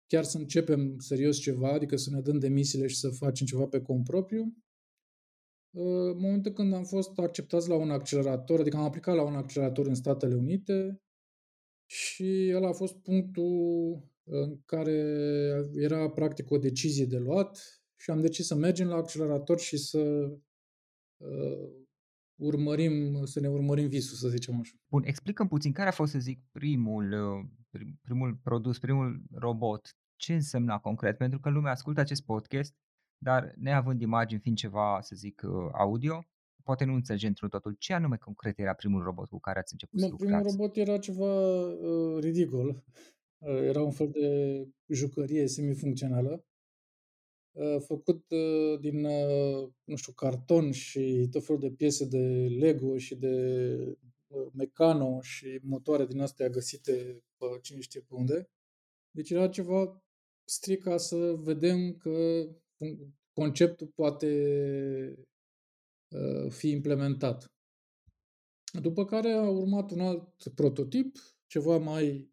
chiar 0.07 0.23
să 0.23 0.37
începem 0.37 0.99
serios 0.99 1.37
ceva, 1.37 1.71
adică 1.71 1.95
să 1.95 2.09
ne 2.09 2.21
dăm 2.21 2.39
demisiile 2.39 2.87
și 2.87 2.99
să 2.99 3.09
facem 3.09 3.45
ceva 3.45 3.67
pe 3.67 3.81
cont 3.81 4.03
propriu. 4.03 4.57
În 5.75 6.17
momentul 6.19 6.51
când 6.51 6.73
am 6.73 6.83
fost 6.83 7.19
acceptați 7.19 7.69
la 7.69 7.75
un 7.75 7.91
accelerator, 7.91 8.59
adică 8.59 8.77
am 8.77 8.83
aplicat 8.83 9.15
la 9.15 9.23
un 9.23 9.35
accelerator 9.35 9.87
în 9.87 9.95
Statele 9.95 10.35
Unite 10.35 11.01
și 11.85 12.47
el 12.47 12.65
a 12.65 12.71
fost 12.71 12.95
punctul 12.95 14.12
în 14.23 14.61
care 14.65 14.95
era 15.73 16.09
practic 16.09 16.51
o 16.51 16.57
decizie 16.57 17.05
de 17.05 17.17
luat 17.17 17.81
și 17.95 18.11
am 18.11 18.21
decis 18.21 18.45
să 18.45 18.55
mergem 18.55 18.87
la 18.87 18.95
accelerator 18.95 19.59
și 19.59 19.77
să 19.77 19.99
uh, 21.17 21.83
urmărim, 22.35 23.25
să 23.25 23.39
ne 23.39 23.47
urmărim 23.47 23.87
visul, 23.87 24.17
să 24.17 24.27
zicem 24.27 24.59
așa. 24.59 24.73
Bun, 24.89 25.03
explică 25.05 25.45
puțin 25.45 25.71
care 25.71 25.89
a 25.89 25.91
fost, 25.91 26.11
să 26.11 26.19
zic, 26.19 26.41
primul, 26.51 27.11
uh, 27.11 27.81
primul 28.01 28.39
produs, 28.43 28.79
primul 28.79 29.23
robot. 29.31 29.97
Ce 30.15 30.33
însemna 30.33 30.79
concret? 30.79 31.17
Pentru 31.17 31.39
că 31.39 31.49
lumea 31.49 31.71
ascultă 31.71 31.99
acest 31.99 32.23
podcast, 32.23 32.73
dar 33.17 33.53
neavând 33.55 34.01
imagini, 34.01 34.39
fiind 34.39 34.57
ceva, 34.57 34.99
să 35.01 35.15
zic, 35.15 35.41
uh, 35.45 35.69
audio, 35.73 36.25
poate 36.63 36.83
nu 36.83 36.93
înțelege 36.93 37.27
într 37.27 37.45
totul. 37.45 37.75
Ce 37.79 37.93
anume 37.93 38.17
concret 38.17 38.59
era 38.59 38.73
primul 38.73 39.03
robot 39.03 39.29
cu 39.29 39.39
care 39.39 39.59
ați 39.59 39.71
început 39.71 39.99
no, 39.99 40.05
să 40.05 40.11
lucrați? 40.11 40.31
Primul 40.33 40.51
robot 40.51 40.75
era 40.75 40.97
ceva 40.97 41.65
uh, 41.65 42.19
ridicol. 42.19 42.83
Uh, 43.45 43.61
era 43.61 43.81
un 43.81 43.91
fel 43.91 44.09
de 44.09 44.67
jucărie 44.87 45.47
semifuncțională, 45.47 46.45
uh, 47.51 47.77
făcut 47.79 48.31
uh, 48.31 48.79
din, 48.79 49.01
nu 49.83 49.95
știu, 49.95 50.13
carton 50.13 50.71
și 50.71 51.27
tot 51.31 51.45
felul 51.45 51.61
de 51.61 51.71
piese 51.71 52.05
de 52.05 52.47
Lego 52.59 52.97
și 52.97 53.15
de 53.15 53.97
mecano 54.53 55.21
și 55.21 55.59
motoare 55.63 56.05
din 56.05 56.19
astea 56.19 56.49
găsite 56.49 57.23
pe 57.37 57.45
cine 57.61 57.79
știe 57.79 58.01
pe 58.01 58.13
unde. 58.15 58.49
Deci 59.11 59.29
era 59.29 59.49
ceva 59.49 60.03
strict 60.43 60.83
ca 60.83 60.97
să 60.97 61.33
vedem 61.37 61.97
că 61.97 62.47
conceptul 63.33 63.87
poate 63.95 65.27
fi 66.49 66.69
implementat. 66.69 67.51
După 68.81 69.05
care 69.05 69.31
a 69.31 69.49
urmat 69.49 69.91
un 69.91 69.99
alt 69.99 70.53
prototip, 70.55 71.15
ceva 71.47 71.77
mai 71.77 72.32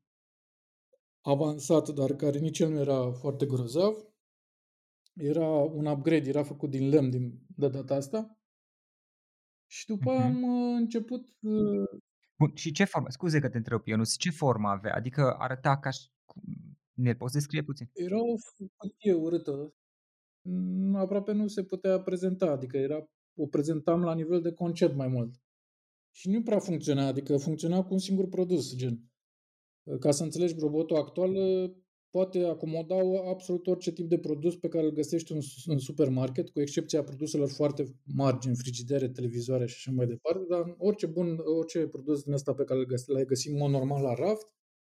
avansat, 1.21 1.89
dar 1.89 2.12
care 2.12 2.39
nici 2.39 2.59
el 2.59 2.71
nu 2.71 2.79
era 2.79 3.12
foarte 3.12 3.47
grozav. 3.47 3.95
Era 5.15 5.49
un 5.49 5.87
upgrade, 5.87 6.29
era 6.29 6.43
făcut 6.43 6.71
din 6.71 6.89
lemn 6.89 7.11
din, 7.11 7.41
de 7.57 7.69
data 7.69 7.95
asta. 7.95 8.39
Și 9.67 9.87
după 9.87 10.15
uh-huh. 10.15 10.23
am 10.23 10.43
uh, 10.43 10.77
început... 10.79 11.27
Uh... 11.41 12.00
Bun, 12.39 12.55
și 12.55 12.73
ce 12.73 12.85
formă? 12.85 13.09
Scuze 13.09 13.41
că 13.41 13.49
te 13.49 13.57
întreb, 13.57 13.87
Ionus. 13.87 14.17
Ce 14.17 14.31
formă 14.31 14.69
avea? 14.69 14.95
Adică 14.95 15.35
arăta 15.39 15.79
ca 15.79 15.91
și... 15.91 16.09
Ne 16.93 17.15
poți 17.15 17.33
descrie 17.33 17.62
puțin? 17.62 17.91
Era 17.93 18.19
o 18.19 18.35
cutie 18.77 19.12
urâtă. 19.12 19.75
Aproape 20.95 21.33
nu 21.33 21.47
se 21.47 21.65
putea 21.65 22.00
prezenta, 22.00 22.50
adică 22.50 22.77
era, 22.77 23.09
o 23.37 23.47
prezentam 23.47 24.03
la 24.03 24.15
nivel 24.15 24.41
de 24.41 24.53
concept 24.53 24.95
mai 24.95 25.09
mult. 25.09 25.35
Și 26.11 26.31
nu 26.31 26.43
prea 26.43 26.59
funcționa, 26.59 27.07
adică 27.07 27.37
funcționa 27.37 27.83
cu 27.83 27.93
un 27.93 27.99
singur 27.99 28.29
produs, 28.29 28.77
gen. 28.77 29.10
Ca 30.00 30.10
să 30.10 30.22
înțelegi, 30.22 30.54
robotul 30.58 30.96
actual 30.96 31.34
poate 32.10 32.44
acomoda 32.44 32.96
absolut 33.28 33.66
orice 33.66 33.92
tip 33.92 34.08
de 34.08 34.18
produs 34.18 34.56
pe 34.56 34.68
care 34.68 34.84
îl 34.84 34.92
găsești 34.92 35.32
în, 35.32 35.40
în 35.66 35.78
supermarket, 35.78 36.50
cu 36.50 36.60
excepția 36.60 37.02
produselor 37.02 37.49
foarte 37.49 37.84
mari, 38.14 38.38
gen 38.38 38.54
frigidere, 38.54 39.08
televizoare 39.08 39.66
și 39.66 39.75
așa 39.76 39.90
mai 39.96 40.06
departe, 40.06 40.44
dar 40.49 40.75
orice 40.78 41.06
bun, 41.06 41.38
orice 41.44 41.87
produs 41.87 42.22
din 42.22 42.32
ăsta 42.32 42.54
pe 42.54 42.64
care 42.64 42.87
l-ai 43.06 43.25
găsit 43.25 43.52
în 43.52 43.58
mod 43.58 43.70
normal 43.70 44.02
la 44.02 44.14
raft, 44.14 44.54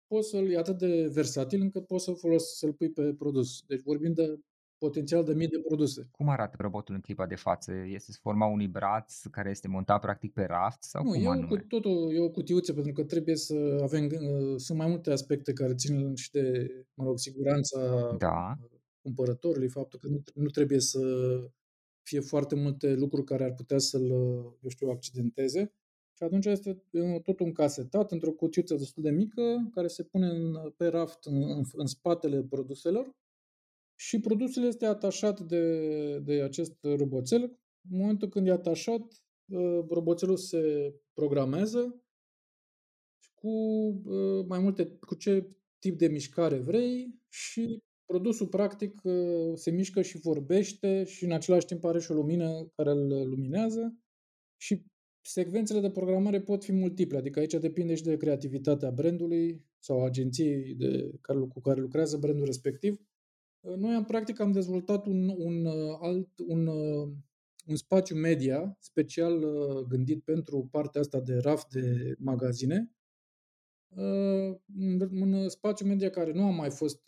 poți 0.07 0.29
să-l 0.29 0.51
e 0.51 0.57
atât 0.57 0.77
de 0.77 1.07
versatil 1.13 1.61
încât 1.61 1.88
poți 1.88 2.03
să-l 2.03 2.15
folosi, 2.15 2.57
să-l 2.57 2.73
pui 2.73 2.91
pe 2.91 3.13
produs. 3.13 3.61
Deci 3.67 3.81
vorbim 3.81 4.13
de 4.13 4.39
potențial 4.85 5.23
de 5.23 5.33
mii 5.33 5.47
de 5.47 5.59
produse. 5.67 6.07
Cum 6.11 6.29
arată 6.29 6.57
robotul 6.59 6.95
în 6.95 7.01
clipa 7.01 7.25
de 7.25 7.35
față? 7.35 7.71
Este 7.88 8.11
forma 8.21 8.45
unui 8.45 8.67
braț 8.67 9.21
care 9.31 9.50
este 9.50 9.67
montat 9.67 10.01
practic 10.01 10.33
pe 10.33 10.43
raft? 10.43 10.83
Sau 10.83 11.03
nu, 11.03 11.11
cum 11.11 11.23
e, 11.23 11.27
anume? 11.27 11.47
Cu, 11.47 11.65
totul, 11.67 12.13
e 12.13 12.19
o 12.19 12.29
cutiuță 12.29 12.73
pentru 12.73 12.91
că 12.91 13.03
trebuie 13.03 13.35
să 13.35 13.79
avem, 13.81 14.05
uh, 14.05 14.53
sunt 14.57 14.77
mai 14.77 14.88
multe 14.88 15.11
aspecte 15.11 15.53
care 15.53 15.75
țin 15.75 16.15
și 16.15 16.31
de, 16.31 16.43
mă 16.93 17.03
rog, 17.03 17.17
siguranța 17.17 17.79
da. 18.17 18.55
cumpărătorului, 19.01 19.69
faptul 19.69 20.00
că 20.00 20.07
nu, 20.07 20.21
nu 20.33 20.50
trebuie 20.50 20.79
să 20.79 21.01
fie 22.01 22.19
foarte 22.19 22.55
multe 22.55 22.93
lucruri 22.93 23.25
care 23.25 23.43
ar 23.43 23.53
putea 23.53 23.77
să-l, 23.77 24.09
eu 24.61 24.69
știu, 24.69 24.89
accidenteze. 24.89 25.73
Și 26.13 26.23
atunci 26.23 26.45
este 26.45 26.83
tot 27.23 27.39
un 27.39 27.51
casetat 27.51 28.11
într-o 28.11 28.31
cutiuță 28.31 28.75
destul 28.75 29.03
de 29.03 29.11
mică 29.11 29.69
care 29.73 29.88
se 29.88 30.03
pune 30.03 30.27
în, 30.27 30.71
pe 30.77 30.88
raft 30.88 31.25
în, 31.25 31.41
în, 31.43 31.63
în 31.73 31.85
spatele 31.85 32.41
produselor 32.43 33.19
și 34.01 34.20
produsul 34.20 34.63
este 34.63 34.86
atașat 34.86 35.39
de, 35.39 36.20
de 36.20 36.41
acest 36.41 36.77
roboțel. 36.81 37.41
În 37.89 37.98
momentul 37.98 38.29
când 38.29 38.48
e 38.48 38.51
atașat, 38.51 39.01
uh, 39.46 39.86
roboțelul 39.89 40.38
se 40.38 40.93
programează 41.13 42.03
cu 43.34 43.48
uh, 43.48 44.46
mai 44.48 44.60
multe, 44.60 44.86
cu 44.86 45.15
ce 45.15 45.48
tip 45.79 45.98
de 45.98 46.08
mișcare 46.08 46.58
vrei 46.58 47.20
și 47.29 47.84
produsul 48.05 48.48
practic 48.48 49.01
uh, 49.03 49.51
se 49.53 49.72
mișcă 49.72 50.01
și 50.01 50.17
vorbește 50.17 51.03
și 51.03 51.24
în 51.25 51.31
același 51.31 51.65
timp 51.65 51.84
are 51.84 52.00
și 52.00 52.12
o 52.12 52.15
lumină 52.15 52.72
care 52.75 52.89
îl 52.89 53.27
luminează 53.29 53.98
și 54.58 54.86
secvențele 55.22 55.79
de 55.79 55.91
programare 55.91 56.41
pot 56.41 56.63
fi 56.63 56.72
multiple, 56.72 57.17
adică 57.17 57.39
aici 57.39 57.53
depinde 57.53 57.96
și 57.96 58.03
de 58.03 58.17
creativitatea 58.17 58.91
brandului 58.91 59.65
sau 59.79 60.03
agenției 60.03 60.75
de, 60.75 61.12
care, 61.22 61.39
cu 61.39 61.62
care 61.62 61.81
lucrează 61.81 62.17
brandul 62.17 62.46
respectiv 62.46 63.01
noi 63.62 63.94
am 63.94 64.06
practic 64.06 64.39
am 64.39 64.51
dezvoltat 64.51 65.06
un, 65.06 65.30
un 65.30 65.65
uh, 65.65 65.98
alt 66.00 66.30
un, 66.48 66.68
uh, 66.68 67.10
un 67.65 67.75
spațiu 67.75 68.15
media 68.15 68.77
special 68.80 69.44
uh, 69.44 69.86
gândit 69.88 70.24
pentru 70.24 70.68
partea 70.72 71.01
asta 71.01 71.20
de 71.20 71.38
raft 71.38 71.72
de 71.72 72.15
magazine. 72.20 72.91
Un 75.12 75.50
spațiu 75.50 75.86
media 75.86 76.10
care 76.10 76.32
nu 76.32 76.44
a 76.44 76.50
mai 76.50 76.70
fost 76.70 77.01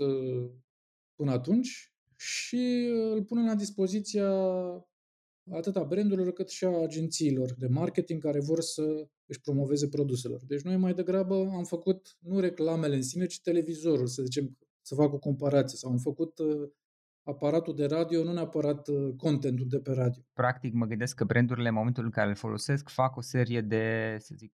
până 1.15 1.31
atunci 1.31 1.93
și 2.15 2.89
îl 3.12 3.24
punem 3.24 3.45
la 3.45 3.55
dispoziția 3.55 4.29
atât 5.51 5.75
a 5.75 5.83
brandurilor 5.83 6.33
cât 6.33 6.50
și 6.50 6.65
a 6.65 6.81
agențiilor 6.81 7.53
de 7.57 7.67
marketing 7.67 8.22
care 8.22 8.39
vor 8.39 8.62
să 8.62 9.07
își 9.25 9.41
promoveze 9.41 9.88
produselor. 9.88 10.41
Deci 10.45 10.62
noi 10.62 10.77
mai 10.77 10.93
degrabă 10.93 11.36
am 11.36 11.63
făcut 11.63 12.17
nu 12.19 12.39
reclamele 12.39 12.95
în 12.95 13.01
sine, 13.01 13.25
ci 13.25 13.41
televizorul, 13.41 14.07
să 14.07 14.24
zicem 14.24 14.57
să 14.85 14.95
fac 14.95 15.13
o 15.13 15.19
comparație 15.19 15.77
sau 15.77 15.91
am 15.91 15.97
făcut 15.97 16.37
uh, 16.37 16.69
aparatul 17.23 17.75
de 17.75 17.85
radio, 17.85 18.23
nu 18.23 18.33
neapărat 18.33 18.87
uh, 18.87 19.13
contentul 19.17 19.67
de 19.67 19.79
pe 19.79 19.91
radio. 19.91 20.21
Practic 20.33 20.73
mă 20.73 20.85
gândesc 20.85 21.15
că 21.15 21.23
brandurile 21.23 21.67
în 21.67 21.73
momentul 21.73 22.03
în 22.03 22.09
care 22.09 22.29
îl 22.29 22.35
folosesc 22.35 22.89
fac 22.89 23.15
o 23.15 23.21
serie 23.21 23.61
de, 23.61 24.15
să 24.19 24.33
zic, 24.37 24.53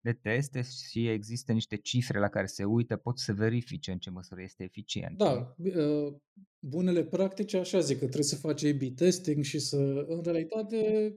de 0.00 0.12
teste 0.12 0.62
și 0.62 1.08
există 1.08 1.52
niște 1.52 1.76
cifre 1.76 2.18
la 2.18 2.28
care 2.28 2.46
se 2.46 2.64
uită, 2.64 2.96
pot 2.96 3.18
să 3.18 3.32
verifice 3.32 3.92
în 3.92 3.98
ce 3.98 4.10
măsură 4.10 4.42
este 4.42 4.62
eficient. 4.62 5.16
Da, 5.16 5.54
uh, 5.56 6.14
bunele 6.58 7.04
practice 7.04 7.56
așa 7.56 7.78
zic 7.78 7.98
că 7.98 8.04
trebuie 8.04 8.22
să 8.22 8.36
faci 8.36 8.64
A-B 8.64 8.94
testing 8.94 9.44
și 9.44 9.58
să, 9.58 10.04
în 10.08 10.20
realitate, 10.22 11.14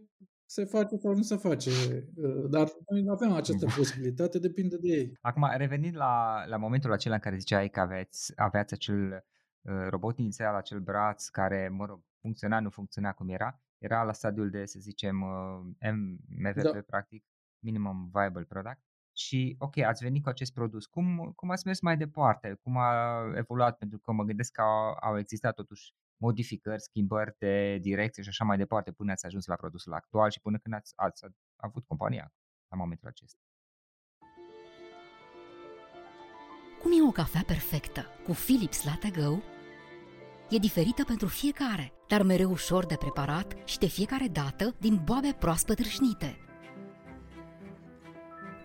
se 0.54 0.66
face 0.66 0.98
sau 0.98 1.16
nu 1.16 1.22
se 1.22 1.36
face. 1.36 1.70
Uh, 2.16 2.50
dar 2.50 2.68
noi 2.90 3.06
avem 3.10 3.32
această 3.32 3.66
posibilitate, 3.78 4.40
depinde 4.40 4.78
de 4.78 4.88
ei. 4.88 5.18
Acum, 5.22 5.50
revenind 5.58 5.96
la, 5.96 6.46
la 6.46 6.58
momentul 6.58 6.92
acela 6.92 7.14
în 7.14 7.20
care 7.20 7.38
ziceai 7.38 7.70
că 7.70 7.80
aveți, 7.80 8.34
aveați 8.36 8.74
acel 8.74 9.26
uh, 9.62 9.88
robot 9.90 10.18
inițial, 10.18 10.56
acel 10.56 10.80
braț 10.80 11.28
care, 11.28 11.70
mă 11.70 11.86
rog, 11.86 12.02
funcționa, 12.22 12.60
nu 12.60 12.70
funcționa 12.70 13.14
cum 13.14 13.30
era, 13.30 13.62
era 13.78 14.04
la 14.04 14.14
stadiul 14.14 14.50
de, 14.50 14.66
să 14.66 14.80
zicem, 14.80 15.22
uh, 15.22 15.92
MVP, 16.38 16.62
da. 16.62 16.82
practic, 16.86 17.26
Minimum 17.60 18.10
Viable 18.14 18.44
Product. 18.44 18.82
Și, 19.16 19.56
ok, 19.60 19.78
ați 19.78 20.04
venit 20.04 20.24
cu 20.24 20.30
acest 20.30 20.54
produs. 20.54 20.86
Cum, 20.86 21.34
cum 21.36 21.50
ați 21.50 21.66
mers 21.66 21.82
mai 21.82 21.98
departe? 21.98 22.60
Cum 22.62 22.78
a 22.78 23.24
evoluat? 23.36 23.78
Pentru 23.78 24.00
că 24.00 24.12
mă 24.12 24.24
gândesc 24.24 24.52
că 24.52 24.62
au, 24.62 24.98
au 25.02 25.18
existat 25.18 25.56
totuși 25.56 25.94
modificări, 26.28 26.82
schimbări 26.82 27.36
de 27.38 27.78
direcție 27.78 28.24
și 28.24 28.30
așa 28.30 28.44
mai 28.44 28.58
departe 28.58 28.92
până 28.92 29.12
ați 29.12 29.26
ajuns 29.26 29.46
la 29.46 29.56
produsul 29.56 29.94
actual 29.94 30.30
și 30.30 30.40
până 30.42 30.58
când 30.58 30.76
ați, 30.76 30.94
ați 30.96 31.24
avut 31.56 31.84
compania 31.88 32.34
la 32.72 32.78
momentul 32.78 33.08
acesta. 33.08 33.40
Cum 36.82 36.92
e 36.92 37.08
o 37.08 37.12
cafea 37.12 37.44
perfectă 37.46 38.02
cu 38.26 38.32
Philips 38.32 38.84
Latte 38.86 39.10
Go? 39.10 39.32
E 40.50 40.58
diferită 40.58 41.04
pentru 41.04 41.28
fiecare, 41.28 41.92
dar 42.08 42.22
mereu 42.24 42.52
ușor 42.52 42.86
de 42.86 42.96
preparat 42.96 43.56
și 43.66 43.78
de 43.80 43.88
fiecare 43.88 44.28
dată 44.28 44.76
din 44.80 45.02
boabe 45.04 45.36
proaspăt 45.40 45.78
râșnite– 45.78 46.38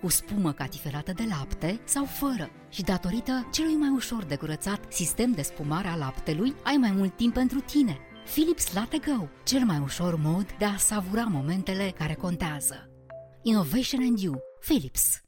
cu 0.00 0.08
spumă 0.08 0.52
catifelată 0.52 1.12
de 1.12 1.24
lapte 1.28 1.80
sau 1.84 2.04
fără. 2.04 2.50
Și 2.70 2.82
datorită 2.82 3.48
celui 3.52 3.74
mai 3.74 3.92
ușor 3.94 4.24
de 4.24 4.36
curățat 4.36 4.92
sistem 4.92 5.32
de 5.32 5.42
spumare 5.42 5.88
a 5.88 5.96
laptelui, 5.96 6.54
ai 6.64 6.76
mai 6.76 6.92
mult 6.96 7.16
timp 7.16 7.34
pentru 7.34 7.60
tine. 7.60 7.98
Philips 8.34 8.74
Latte 8.74 8.98
Go, 9.06 9.28
cel 9.44 9.64
mai 9.64 9.80
ușor 9.82 10.16
mod 10.16 10.46
de 10.58 10.64
a 10.64 10.76
savura 10.76 11.24
momentele 11.24 11.92
care 11.96 12.14
contează. 12.14 12.74
Innovation 13.42 14.02
and 14.02 14.18
You, 14.18 14.34
Philips. 14.60 15.22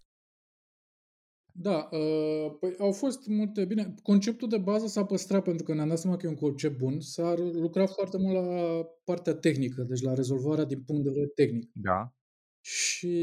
Da, 1.52 1.88
uh, 1.90 2.56
păi 2.60 2.74
au 2.78 2.92
fost 2.92 3.26
multe, 3.26 3.64
bine, 3.64 3.94
conceptul 4.02 4.48
de 4.48 4.58
bază 4.58 4.86
s-a 4.86 5.04
păstrat 5.04 5.42
pentru 5.42 5.64
că 5.64 5.74
ne-am 5.74 5.88
dat 5.88 5.98
seama 5.98 6.16
că 6.16 6.26
e 6.26 6.28
un 6.28 6.34
concept 6.34 6.78
bun, 6.78 7.00
s-a 7.00 7.34
lucrat 7.36 7.90
foarte 7.90 8.18
mult 8.18 8.34
la 8.34 8.82
partea 9.04 9.34
tehnică, 9.34 9.82
deci 9.82 10.02
la 10.02 10.14
rezolvarea 10.14 10.64
din 10.64 10.82
punct 10.82 11.02
de 11.02 11.08
vedere 11.08 11.32
tehnic. 11.34 11.70
Da. 11.72 12.14
Și 12.60 13.16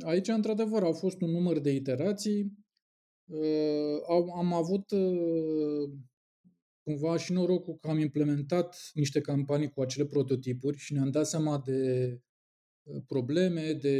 aici, 0.00 0.28
într-adevăr, 0.28 0.82
au 0.82 0.92
fost 0.92 1.20
un 1.20 1.30
număr 1.30 1.58
de 1.58 1.70
iterații. 1.70 2.52
Uh, 3.24 4.30
am 4.36 4.52
avut 4.52 4.90
uh, 4.90 5.90
cumva 6.82 7.16
și 7.16 7.32
norocul 7.32 7.78
că 7.80 7.88
am 7.88 7.98
implementat 7.98 8.90
niște 8.94 9.20
campanii 9.20 9.70
cu 9.70 9.80
acele 9.80 10.06
prototipuri 10.06 10.78
și 10.78 10.92
ne-am 10.92 11.10
dat 11.10 11.26
seama 11.26 11.62
de 11.64 12.10
uh, 12.82 13.02
probleme, 13.06 13.72
de 13.72 13.98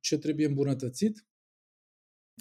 ce 0.00 0.18
trebuie 0.18 0.46
îmbunătățit. 0.46 1.26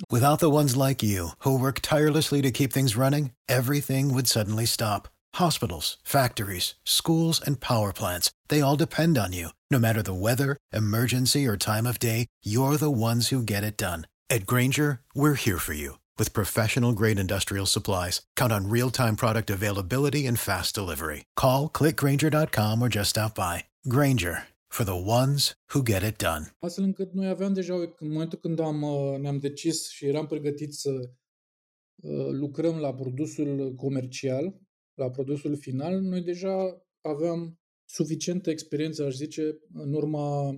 Without 0.09 0.37
the 0.37 0.47
ones 0.47 0.73
like 0.73 1.05
you, 1.05 1.31
who 1.43 1.51
work 1.59 1.79
tirelessly 1.79 2.41
to 2.41 2.49
keep 2.49 2.71
things 2.71 2.95
running, 2.95 3.33
everything 3.45 4.09
would 4.11 4.25
suddenly 4.25 4.65
stop. 4.65 5.13
Hospitals, 5.35 5.97
factories, 6.03 6.75
schools, 6.83 7.39
and 7.39 7.59
power 7.59 7.93
plants, 7.93 8.31
they 8.47 8.61
all 8.61 8.75
depend 8.75 9.17
on 9.17 9.33
you. 9.33 9.50
No 9.69 9.79
matter 9.79 10.01
the 10.01 10.13
weather, 10.13 10.57
emergency, 10.73 11.45
or 11.45 11.57
time 11.57 11.85
of 11.85 12.00
day, 12.00 12.25
you're 12.43 12.77
the 12.77 12.89
ones 12.89 13.29
who 13.29 13.43
get 13.43 13.63
it 13.63 13.77
done. 13.77 14.07
At 14.29 14.45
Granger, 14.45 15.01
we're 15.13 15.35
here 15.35 15.59
for 15.59 15.73
you 15.73 16.00
with 16.17 16.33
professional 16.33 16.93
grade 16.93 17.19
industrial 17.19 17.65
supplies. 17.65 18.21
Count 18.35 18.51
on 18.51 18.69
real 18.69 18.89
time 18.89 19.15
product 19.15 19.50
availability 19.50 20.25
and 20.25 20.39
fast 20.39 20.73
delivery. 20.73 21.23
Call 21.35 21.69
clickgranger.com 21.69 22.81
or 22.81 22.89
just 22.89 23.11
stop 23.11 23.35
by. 23.35 23.65
Granger 23.88 24.47
for 24.69 24.83
the 24.83 24.95
ones 24.95 25.53
who 25.73 25.83
get 25.83 26.03
it 26.03 26.17
done. 26.17 26.45
Astfel 26.59 26.83
încât 26.83 27.13
noi 27.13 27.27
aveam 27.27 27.53
deja, 27.53 27.73
în 27.75 28.11
momentul 28.11 28.39
când 28.39 28.59
am, 28.59 28.81
uh, 28.81 29.17
ne-am 29.19 29.38
decis 29.38 29.89
și 29.89 30.05
eram 30.05 30.27
pregătiți 30.27 30.79
să 30.79 30.89
uh, 30.89 32.27
lucrăm 32.31 32.77
la 32.77 32.94
produsul 32.94 33.74
comercial, 33.75 34.59
la 35.01 35.09
produsul 35.09 35.55
final, 35.55 36.01
noi 36.01 36.22
deja 36.22 36.85
aveam 37.01 37.59
suficientă 37.85 38.50
experiență, 38.50 39.03
aș 39.03 39.14
zice, 39.14 39.59
în 39.74 39.94
urma 39.94 40.55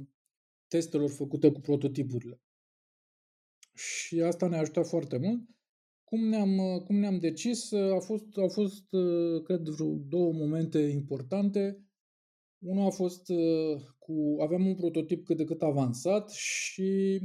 testelor 0.68 1.10
făcute 1.10 1.52
cu 1.52 1.60
prototipurile. 1.60 2.42
Și 3.74 4.22
asta 4.22 4.48
ne-a 4.48 4.60
ajutat 4.60 4.88
foarte 4.88 5.18
mult. 5.18 5.42
Cum 6.04 6.28
ne-am, 6.28 6.80
cum 6.86 6.96
ne-am 6.96 7.20
decis, 7.20 7.72
a 7.72 8.00
fost, 8.00 8.38
au 8.38 8.50
fost, 8.50 8.86
cred, 9.44 9.68
vreo 9.68 9.96
două 10.08 10.34
momente 10.34 10.80
importante. 10.80 11.84
Unul 12.66 12.86
a 12.86 12.90
fost 12.90 13.32
cu, 13.98 14.38
aveam 14.40 14.66
un 14.66 14.76
prototip 14.76 15.26
cât 15.26 15.38
de 15.38 15.44
cât 15.44 15.62
avansat 15.62 16.30
și 16.32 17.22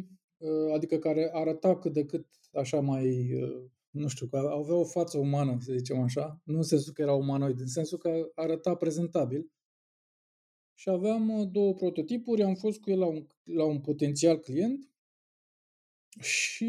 adică 0.74 0.98
care 0.98 1.30
arăta 1.32 1.78
cât 1.78 1.92
de 1.92 2.04
cât 2.04 2.26
așa 2.52 2.80
mai 2.80 3.30
nu 3.90 4.08
știu, 4.08 4.26
că 4.26 4.36
avea 4.36 4.74
o 4.74 4.84
față 4.84 5.18
umană, 5.18 5.56
să 5.60 5.72
zicem 5.72 6.00
așa, 6.00 6.40
nu 6.44 6.56
în 6.56 6.62
sensul 6.62 6.92
că 6.92 7.02
era 7.02 7.14
umanoid, 7.14 7.60
în 7.60 7.66
sensul 7.66 7.98
că 7.98 8.30
arăta 8.34 8.74
prezentabil. 8.74 9.50
Și 10.74 10.88
aveam 10.90 11.28
uh, 11.28 11.48
două 11.50 11.74
prototipuri, 11.74 12.42
am 12.42 12.54
fost 12.54 12.80
cu 12.80 12.90
el 12.90 12.98
la 12.98 13.06
un, 13.06 13.26
la 13.44 13.64
un 13.64 13.80
potențial 13.80 14.38
client 14.38 14.90
și 16.20 16.64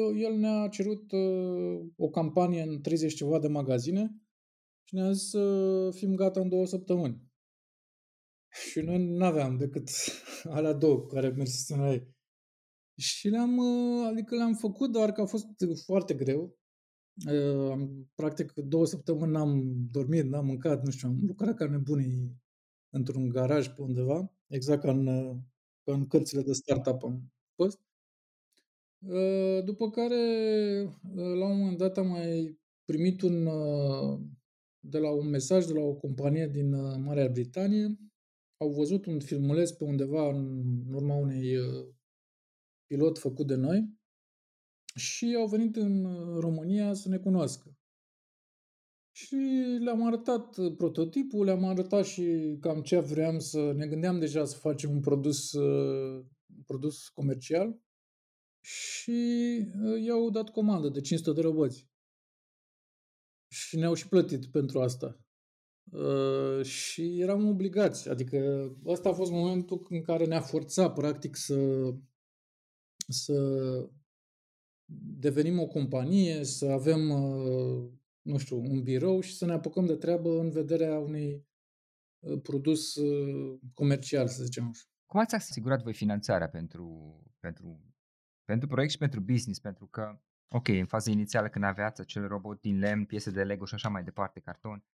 uh, 0.00 0.22
el 0.22 0.34
ne-a 0.36 0.68
cerut 0.68 1.12
uh, 1.12 1.86
o 1.96 2.08
campanie 2.08 2.62
în 2.62 2.80
30 2.80 3.14
ceva 3.14 3.38
de 3.38 3.48
magazine 3.48 4.22
și 4.84 4.94
ne-a 4.94 5.12
zis 5.12 5.28
să 5.28 5.90
fim 5.94 6.14
gata 6.14 6.40
în 6.40 6.48
două 6.48 6.66
săptămâni. 6.66 7.22
Și 8.70 8.80
noi 8.80 9.04
nu 9.04 9.24
aveam 9.24 9.56
decât 9.56 9.90
alea 10.56 10.72
două 10.72 10.98
cu 10.98 11.06
care 11.06 11.28
mersesem 11.28 11.80
la 11.80 11.92
ei. 11.92 12.16
Și 12.98 13.28
le-am, 13.28 13.60
adică 14.06 14.34
le-am 14.34 14.54
făcut, 14.54 14.92
doar 14.92 15.12
că 15.12 15.20
a 15.20 15.26
fost 15.26 15.46
foarte 15.84 16.14
greu. 16.14 16.58
Am, 17.70 18.10
practic 18.14 18.52
două 18.52 18.86
săptămâni 18.86 19.32
n-am 19.32 19.76
dormit, 19.90 20.24
n-am 20.24 20.46
mâncat, 20.46 20.84
nu 20.84 20.90
știu, 20.90 21.08
am 21.08 21.18
lucrat 21.26 21.54
ca 21.54 21.66
nebunii 21.66 22.36
într-un 22.94 23.28
garaj 23.28 23.68
pe 23.68 23.82
undeva, 23.82 24.32
exact 24.46 24.82
ca 24.82 24.90
în, 24.90 25.04
ca 25.84 25.92
în 25.92 26.06
cărțile 26.06 26.42
de 26.42 26.52
startup 26.52 27.04
am 27.04 27.32
fost. 27.54 27.80
După 29.64 29.90
care, 29.90 30.16
la 31.14 31.48
un 31.48 31.58
moment 31.58 31.78
dat, 31.78 31.98
am 31.98 32.06
mai 32.06 32.58
primit 32.84 33.22
un, 33.22 33.48
de 34.80 34.98
la 34.98 35.10
un 35.10 35.28
mesaj 35.28 35.66
de 35.66 35.72
la 35.72 35.80
o 35.80 35.94
companie 35.94 36.46
din 36.46 36.70
Marea 37.02 37.28
Britanie. 37.28 37.98
Au 38.56 38.70
văzut 38.70 39.06
un 39.06 39.20
filmuleț 39.20 39.70
pe 39.70 39.84
undeva 39.84 40.28
în 40.28 40.94
urma 40.94 41.14
unei 41.14 41.56
pilot 42.88 43.18
făcut 43.18 43.46
de 43.46 43.54
noi 43.54 43.96
și 44.94 45.34
au 45.38 45.46
venit 45.46 45.76
în 45.76 46.04
România 46.40 46.94
să 46.94 47.08
ne 47.08 47.18
cunoască. 47.18 47.76
Și 49.16 49.34
le-am 49.80 50.06
arătat 50.06 50.74
prototipul, 50.76 51.44
le-am 51.44 51.64
arătat 51.64 52.04
și 52.04 52.56
cam 52.60 52.82
ce 52.82 52.98
vreau 52.98 53.40
să... 53.40 53.72
Ne 53.72 53.86
gândeam 53.86 54.18
deja 54.18 54.44
să 54.44 54.56
facem 54.56 54.90
un 54.90 55.00
produs, 55.00 55.52
un 55.52 56.62
produs 56.66 57.08
comercial 57.08 57.80
și 58.60 59.10
uh, 59.82 60.02
i-au 60.02 60.30
dat 60.30 60.50
comandă 60.50 60.88
de 60.88 61.00
500 61.00 61.32
de 61.32 61.40
roboți. 61.40 61.88
Și 63.48 63.76
ne-au 63.76 63.94
și 63.94 64.08
plătit 64.08 64.46
pentru 64.46 64.80
asta. 64.80 65.20
Uh, 65.92 66.62
și 66.62 67.20
eram 67.20 67.48
obligați. 67.48 68.08
Adică 68.08 68.38
ăsta 68.84 69.08
a 69.08 69.12
fost 69.12 69.30
momentul 69.30 69.86
în 69.88 70.02
care 70.02 70.24
ne-a 70.24 70.40
forțat, 70.40 70.94
practic, 70.94 71.36
să, 71.36 71.54
să 73.08 73.34
devenim 75.18 75.60
o 75.60 75.66
companie, 75.66 76.44
să 76.44 76.66
avem, 76.66 77.10
uh, 77.10 77.90
nu 78.22 78.38
știu, 78.38 78.56
un 78.56 78.82
birou 78.82 79.20
și 79.20 79.36
să 79.36 79.44
ne 79.44 79.52
apucăm 79.52 79.86
de 79.86 79.96
treabă 79.96 80.38
în 80.40 80.50
vederea 80.50 80.98
unui 80.98 81.46
uh, 82.18 82.40
produs 82.42 82.94
uh, 82.94 83.60
comercial, 83.74 84.28
să 84.28 84.42
zicem 84.44 84.68
așa. 84.68 84.82
Cum 85.06 85.20
ați 85.20 85.34
asigurat 85.34 85.82
voi 85.82 85.94
finanțarea 85.94 86.48
pentru, 86.48 87.16
pentru, 87.40 87.94
pentru 88.44 88.68
proiect 88.68 88.92
și 88.92 88.98
pentru 88.98 89.20
business? 89.20 89.60
Pentru 89.60 89.86
că, 89.86 90.20
ok, 90.48 90.68
în 90.68 90.86
faza 90.86 91.10
inițială 91.10 91.48
când 91.48 91.64
aveați 91.64 92.00
acel 92.00 92.26
robot 92.26 92.60
din 92.60 92.78
lemn, 92.78 93.04
piese 93.04 93.30
de 93.30 93.42
Lego 93.42 93.64
și 93.64 93.74
așa 93.74 93.88
mai 93.88 94.04
departe, 94.04 94.40
carton, 94.40 94.84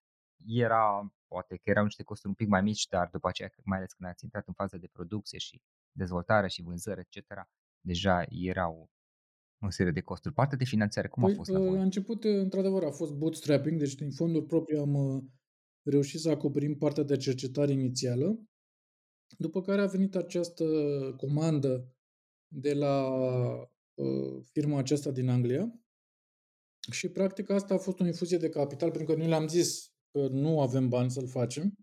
era, 0.46 1.14
poate 1.26 1.56
că 1.56 1.70
erau 1.70 1.84
niște 1.84 2.02
costuri 2.02 2.28
un 2.28 2.34
pic 2.34 2.48
mai 2.48 2.62
mici, 2.62 2.86
dar 2.86 3.08
după 3.12 3.28
aceea, 3.28 3.50
mai 3.64 3.78
ales 3.78 3.92
când 3.92 4.10
ați 4.10 4.24
intrat 4.24 4.46
în 4.46 4.54
faza 4.54 4.76
de 4.76 4.88
producție 4.92 5.38
și 5.38 5.62
dezvoltare 5.92 6.48
și 6.48 6.62
vânzări, 6.62 7.00
etc., 7.00 7.48
deja 7.84 8.24
erau 8.28 8.90
o 9.66 9.70
serie 9.70 9.92
de 9.92 10.00
costuri. 10.00 10.34
Partea 10.34 10.58
de 10.58 10.64
finanțare, 10.64 11.08
cum 11.08 11.22
păi, 11.22 11.32
a 11.32 11.36
fost 11.36 11.50
la 11.50 11.58
voi? 11.58 11.74
La 11.74 11.82
început, 11.82 12.24
într-adevăr, 12.24 12.84
a 12.84 12.90
fost 12.90 13.12
bootstrapping, 13.12 13.78
deci 13.78 13.94
din 13.94 14.10
fonduri 14.10 14.46
proprii 14.46 14.78
am 14.78 14.94
uh, 14.94 15.22
reușit 15.82 16.20
să 16.20 16.30
acoperim 16.30 16.78
partea 16.78 17.02
de 17.02 17.16
cercetare 17.16 17.72
inițială, 17.72 18.38
după 19.38 19.60
care 19.60 19.80
a 19.80 19.86
venit 19.86 20.14
această 20.14 20.64
comandă 21.16 21.88
de 22.52 22.74
la 22.74 23.10
uh, 23.94 24.42
firma 24.52 24.78
aceasta 24.78 25.10
din 25.10 25.28
Anglia 25.28 25.78
și 26.90 27.08
practic 27.08 27.50
asta 27.50 27.74
a 27.74 27.78
fost 27.78 28.00
o 28.00 28.06
infuzie 28.06 28.38
de 28.38 28.48
capital 28.48 28.90
pentru 28.90 29.12
că 29.12 29.18
noi 29.18 29.28
le-am 29.28 29.48
zis 29.48 29.92
că 30.10 30.28
nu 30.28 30.60
avem 30.60 30.88
bani 30.88 31.10
să-l 31.10 31.28
facem. 31.28 31.74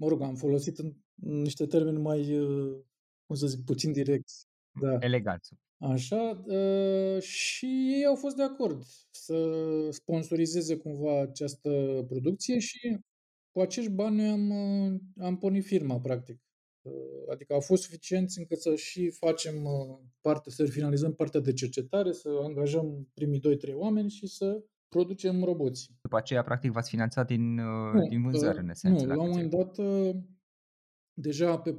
Mă 0.00 0.08
rog, 0.08 0.22
am 0.22 0.34
folosit 0.34 0.78
în 0.78 0.96
niște 1.22 1.66
termeni 1.66 1.98
mai, 1.98 2.38
uh, 2.38 2.80
cum 3.26 3.36
să 3.36 3.46
zic, 3.46 3.64
puțin 3.64 3.92
direcți. 3.92 4.46
Da. 4.80 4.96
Elegant. 5.00 5.48
Așa, 5.78 6.44
uh, 6.46 7.20
și 7.20 7.66
ei 7.66 8.04
au 8.04 8.14
fost 8.14 8.36
de 8.36 8.42
acord 8.42 8.82
să 9.10 9.36
sponsorizeze 9.90 10.76
cumva 10.76 11.20
această 11.20 11.70
producție 12.08 12.58
și 12.58 12.98
cu 13.50 13.60
acești 13.60 13.90
bani 13.90 14.16
noi 14.16 14.28
am, 14.28 14.50
uh, 14.50 15.00
am 15.20 15.36
pornit 15.36 15.64
firma, 15.64 16.00
practic. 16.00 16.42
Uh, 16.82 16.92
adică 17.32 17.52
au 17.52 17.60
fost 17.60 17.82
suficienți 17.82 18.38
încât 18.38 18.60
să 18.60 18.74
și 18.74 19.10
facem 19.10 19.64
uh, 19.64 19.98
parte, 20.20 20.50
să 20.50 20.64
finalizăm 20.64 21.14
partea 21.14 21.40
de 21.40 21.52
cercetare, 21.52 22.12
să 22.12 22.28
angajăm 22.42 23.08
primii 23.14 23.40
2-3 23.40 23.74
oameni 23.74 24.10
și 24.10 24.26
să 24.26 24.64
producem 24.88 25.42
roboți. 25.42 25.90
După 26.00 26.16
aceea, 26.16 26.42
practic, 26.42 26.72
v-ați 26.72 26.90
finanțat 26.90 27.26
din, 27.26 27.54
nu, 27.54 28.06
din 28.08 28.22
vânzări, 28.22 28.58
în 28.58 28.68
esență. 28.68 29.04
Nu, 29.06 29.14
la 29.14 29.22
un 29.22 29.28
moment 29.28 29.50
dat, 29.50 29.78
deja 31.12 31.58
pe, 31.58 31.78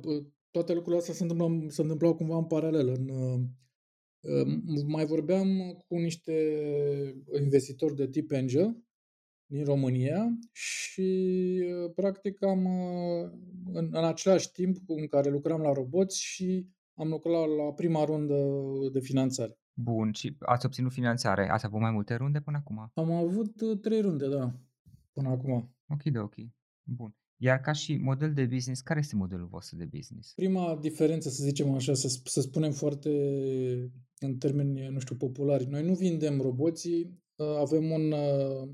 toate 0.55 0.73
lucrurile 0.73 0.99
astea 0.99 1.13
se 1.13 1.23
întâmplau, 1.23 1.69
se 1.69 1.81
întâmplau 1.81 2.15
cumva 2.15 2.37
în 2.37 2.45
paralel. 2.45 2.87
În, 2.87 3.09
mai 4.87 5.05
vorbeam 5.05 5.47
cu 5.87 5.95
niște 5.95 6.33
investitori 7.39 7.95
de 7.95 8.07
tip 8.07 8.31
angel, 8.31 8.83
din 9.45 9.63
România 9.63 10.37
și 10.51 11.09
practic 11.95 12.43
am 12.43 12.65
în, 13.73 13.89
în 13.91 14.05
același 14.05 14.51
timp 14.51 14.77
în 14.87 15.07
care 15.07 15.29
lucram 15.29 15.61
la 15.61 15.71
roboți 15.71 16.21
și 16.21 16.67
am 16.93 17.07
lucrat 17.07 17.47
la 17.47 17.73
prima 17.73 18.03
rundă 18.03 18.35
de 18.91 18.99
finanțare. 18.99 19.59
Bun, 19.73 20.11
și 20.11 20.35
ați 20.39 20.65
obținut 20.65 20.91
finanțare. 20.91 21.49
Ați 21.49 21.65
avut 21.65 21.79
mai 21.79 21.91
multe 21.91 22.15
runde 22.15 22.39
până 22.39 22.57
acum? 22.57 22.91
Am 22.93 23.11
avut 23.11 23.61
uh, 23.61 23.79
trei 23.79 24.01
runde, 24.01 24.29
da, 24.29 24.53
până 25.11 25.29
acum. 25.29 25.75
Ok, 25.87 26.03
de 26.03 26.19
ok. 26.19 26.35
Bun. 26.83 27.15
Iar 27.37 27.59
ca 27.59 27.71
și 27.71 27.97
model 27.97 28.33
de 28.33 28.45
business, 28.45 28.81
care 28.81 28.99
este 28.99 29.15
modelul 29.15 29.47
vostru 29.47 29.77
de 29.77 29.85
business? 29.85 30.33
Prima 30.33 30.77
diferență, 30.81 31.29
să 31.29 31.43
zicem 31.43 31.73
așa, 31.73 31.93
să, 31.93 32.19
să 32.23 32.41
spunem 32.41 32.71
foarte 32.71 33.09
în 34.19 34.37
termeni, 34.37 34.87
nu 34.87 34.99
știu, 34.99 35.15
populari. 35.15 35.67
Noi 35.67 35.83
nu 35.83 35.93
vindem 35.93 36.41
roboții, 36.41 37.23
uh, 37.35 37.55
avem 37.57 37.91
un 37.91 38.11
uh, 38.11 38.69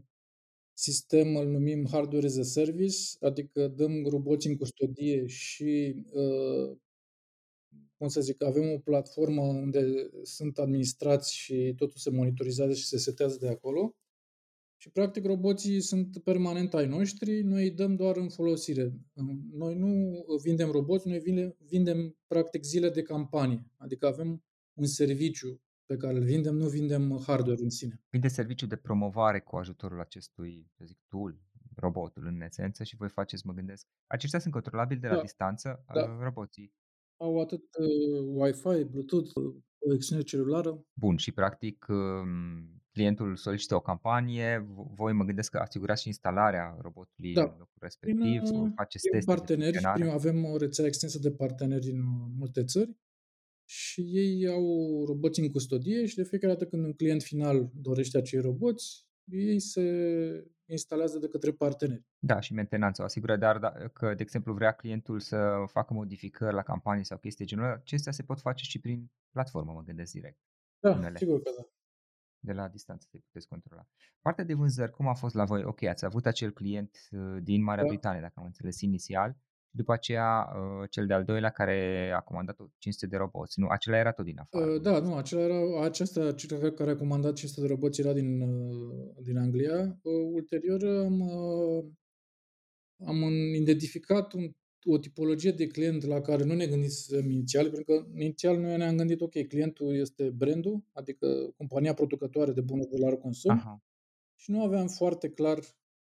sistem 0.74 1.36
îl 1.36 1.48
numim 1.48 1.88
Hardware 1.88 2.26
as 2.26 2.38
a 2.38 2.44
Service, 2.44 2.98
adică 3.20 3.68
dăm 3.68 4.06
roboți 4.06 4.48
în 4.48 4.58
custodie 4.58 5.28
și, 5.28 6.04
uh, 6.14 6.78
cum 7.98 8.08
să 8.08 8.22
zic, 8.22 8.44
avem 8.44 8.72
o 8.72 8.80
platformă 8.80 9.42
unde 9.42 10.10
sunt 10.24 10.58
administrați 10.58 11.36
și 11.36 11.74
totul 11.78 11.98
se 11.98 12.10
monitorizează 12.10 12.74
și 12.74 12.86
se 12.86 12.98
setează 12.98 13.38
de 13.40 13.48
acolo. 13.48 13.96
Și, 14.82 14.90
practic, 14.90 15.26
roboții 15.26 15.82
sunt 15.82 16.18
permanent 16.24 16.74
ai 16.74 16.88
noștri, 16.88 17.42
noi 17.42 17.64
îi 17.64 17.72
dăm 17.72 17.96
doar 17.96 18.18
în 18.18 18.30
folosire. 18.30 18.94
Noi 19.52 19.76
nu 19.76 20.26
vindem 20.44 20.72
roboți, 20.72 21.08
noi 21.08 21.20
vindem, 21.20 21.56
vindem 21.58 22.18
practic, 22.28 22.64
zile 22.64 22.90
de 22.90 23.02
campanie. 23.02 23.66
Adică 23.78 24.08
avem 24.08 24.44
un 24.74 24.86
serviciu 24.86 25.62
pe 25.86 25.96
care 25.96 26.18
îl 26.18 26.24
vindem, 26.24 26.56
nu 26.56 26.68
vindem 26.68 27.24
hardware 27.28 27.62
în 27.62 27.70
sine. 27.70 28.02
Vinde 28.10 28.28
serviciu 28.28 28.66
de 28.66 28.76
promovare 28.76 29.40
cu 29.40 29.56
ajutorul 29.56 30.00
acestui, 30.00 30.68
să 30.78 30.84
zic, 30.86 30.98
tool, 31.08 31.40
robotul 31.76 32.26
în 32.26 32.42
esență 32.42 32.84
și 32.84 32.96
voi 32.96 33.10
faceți, 33.10 33.46
mă 33.46 33.54
gândesc. 33.54 33.88
Aceștia 34.08 34.40
sunt 34.40 34.54
controlabili 34.54 35.00
de 35.00 35.08
la 35.08 35.16
da. 35.16 35.22
distanță, 35.22 35.84
da. 35.94 36.02
Uh, 36.02 36.10
roboții. 36.22 36.74
Au 37.18 37.40
atât 37.42 37.64
uh, 37.80 38.42
Wi-Fi, 38.42 38.84
Bluetooth, 38.84 39.36
o 39.80 39.94
extindere 39.94 40.28
celulară. 40.28 40.86
Bun, 40.94 41.18
și 41.18 41.32
practic 41.32 41.86
um, 41.90 42.81
clientul 42.92 43.36
solicită 43.36 43.76
o 43.76 43.80
campanie, 43.80 44.68
voi 44.96 45.14
mă 45.14 45.24
gândesc 45.24 45.52
că 45.52 45.58
asigurați 45.58 46.02
și 46.02 46.08
instalarea 46.08 46.78
robotului 46.82 47.34
da. 47.34 47.42
în 47.42 47.48
locul 47.48 47.78
respectiv, 47.80 48.42
prin, 48.42 48.56
uh, 48.56 48.72
faceți 48.76 49.08
teste 49.10 49.32
parteneri, 49.32 49.80
prin, 49.94 50.08
avem 50.08 50.46
o 50.46 50.58
rețea 50.58 50.86
extinsă 50.86 51.20
de 51.20 51.32
parteneri 51.32 51.90
în 51.92 52.02
multe 52.38 52.64
țări 52.64 52.96
și 53.66 54.02
ei 54.02 54.48
au 54.48 55.04
roboți 55.06 55.40
în 55.40 55.52
custodie 55.52 56.06
și 56.06 56.16
de 56.16 56.24
fiecare 56.24 56.54
dată 56.54 56.66
când 56.66 56.86
un 56.86 56.94
client 56.94 57.24
final 57.24 57.72
dorește 57.74 58.18
acei 58.18 58.40
roboți, 58.40 59.06
ei 59.24 59.60
se 59.60 59.82
instalează 60.66 61.18
de 61.18 61.28
către 61.28 61.52
parteneri. 61.52 62.06
Da, 62.20 62.40
și 62.40 62.54
mentenanța 62.54 63.02
o 63.02 63.06
asigură, 63.06 63.36
dar 63.38 63.58
dacă, 63.58 64.14
de 64.14 64.22
exemplu, 64.22 64.54
vrea 64.54 64.72
clientul 64.72 65.20
să 65.20 65.64
facă 65.68 65.94
modificări 65.94 66.54
la 66.54 66.62
campanii 66.62 67.06
sau 67.06 67.18
chestii 67.18 67.46
genul 67.46 67.66
acestea 67.66 68.12
se 68.12 68.24
pot 68.24 68.40
face 68.40 68.64
și 68.64 68.80
prin 68.80 69.12
platformă, 69.30 69.72
mă 69.72 69.84
gândesc 69.84 70.12
direct. 70.12 70.40
Da, 70.80 70.92
unele. 70.92 71.18
sigur 71.18 71.42
că 71.42 71.52
da. 71.58 71.66
De 72.44 72.52
la 72.52 72.68
distanță 72.68 73.08
te 73.12 73.18
puteți 73.18 73.48
controla. 73.48 73.88
Partea 74.22 74.44
de 74.44 74.54
vânzări, 74.54 74.92
cum 74.92 75.08
a 75.08 75.14
fost 75.14 75.36
la 75.36 75.46
voi? 75.46 75.64
Ok, 75.64 75.84
ați 75.84 76.06
avut 76.06 76.26
acel 76.26 76.52
client 76.52 76.98
uh, 77.12 77.38
din 77.44 77.64
Marea 77.64 77.84
da. 77.84 77.90
Britanie, 77.90 78.22
dacă 78.22 78.34
am 78.36 78.46
înțeles 78.46 78.82
inițial, 78.82 79.38
după 79.74 79.94
aceea, 79.94 80.48
uh, 80.56 80.90
cel 80.90 81.06
de-al 81.08 81.24
doilea 81.24 81.50
care 81.50 82.12
a 82.16 82.20
comandat 82.20 82.56
500 82.78 83.08
de 83.08 83.18
roboți. 83.18 83.60
Nu, 83.60 83.68
acela 83.68 83.98
era 83.98 84.12
tot 84.12 84.26
din 84.26 84.40
afară. 84.40 84.72
Uh, 84.72 84.82
da, 84.82 85.00
nu, 85.00 85.16
acela 85.16 85.42
era, 85.42 85.84
acesta, 85.84 86.34
cel 86.34 86.72
care 86.72 86.92
a 86.92 86.96
comandat 86.96 87.34
500 87.34 87.62
de 87.62 87.74
roboți 87.74 88.02
era 88.02 88.14
din, 88.14 88.42
uh, 88.42 89.16
din 89.24 89.38
Anglia. 89.38 90.00
Ulterior 90.34 90.84
am, 90.84 91.22
am 93.06 93.24
identificat 93.54 94.34
un, 94.34 94.52
o 94.86 94.98
tipologie 94.98 95.52
de 95.52 95.68
client 95.68 96.06
la 96.06 96.22
care 96.22 96.44
nu 96.44 96.54
ne 96.54 96.68
gândisem 96.68 97.30
inițial, 97.30 97.70
pentru 97.70 97.84
că 97.84 98.08
inițial 98.14 98.60
noi 98.60 98.78
ne-am 98.78 98.98
gândit, 98.98 99.22
ok, 99.22 99.48
clientul 99.48 99.96
este 99.96 100.30
brandul, 100.30 100.84
adică 100.92 101.54
compania 101.58 101.94
producătoare 101.94 102.52
de 102.52 102.62
bunuri 102.62 102.90
de 102.90 102.98
la 102.98 103.16
consum, 103.16 103.52
Aha. 103.52 103.84
și 104.36 104.52
nu 104.52 104.64
aveam 104.64 104.88
foarte 104.88 105.30
clar 105.30 105.60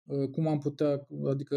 Uh, 0.05 0.29
cum 0.29 0.47
am 0.47 0.59
putea, 0.59 1.07
adică 1.27 1.57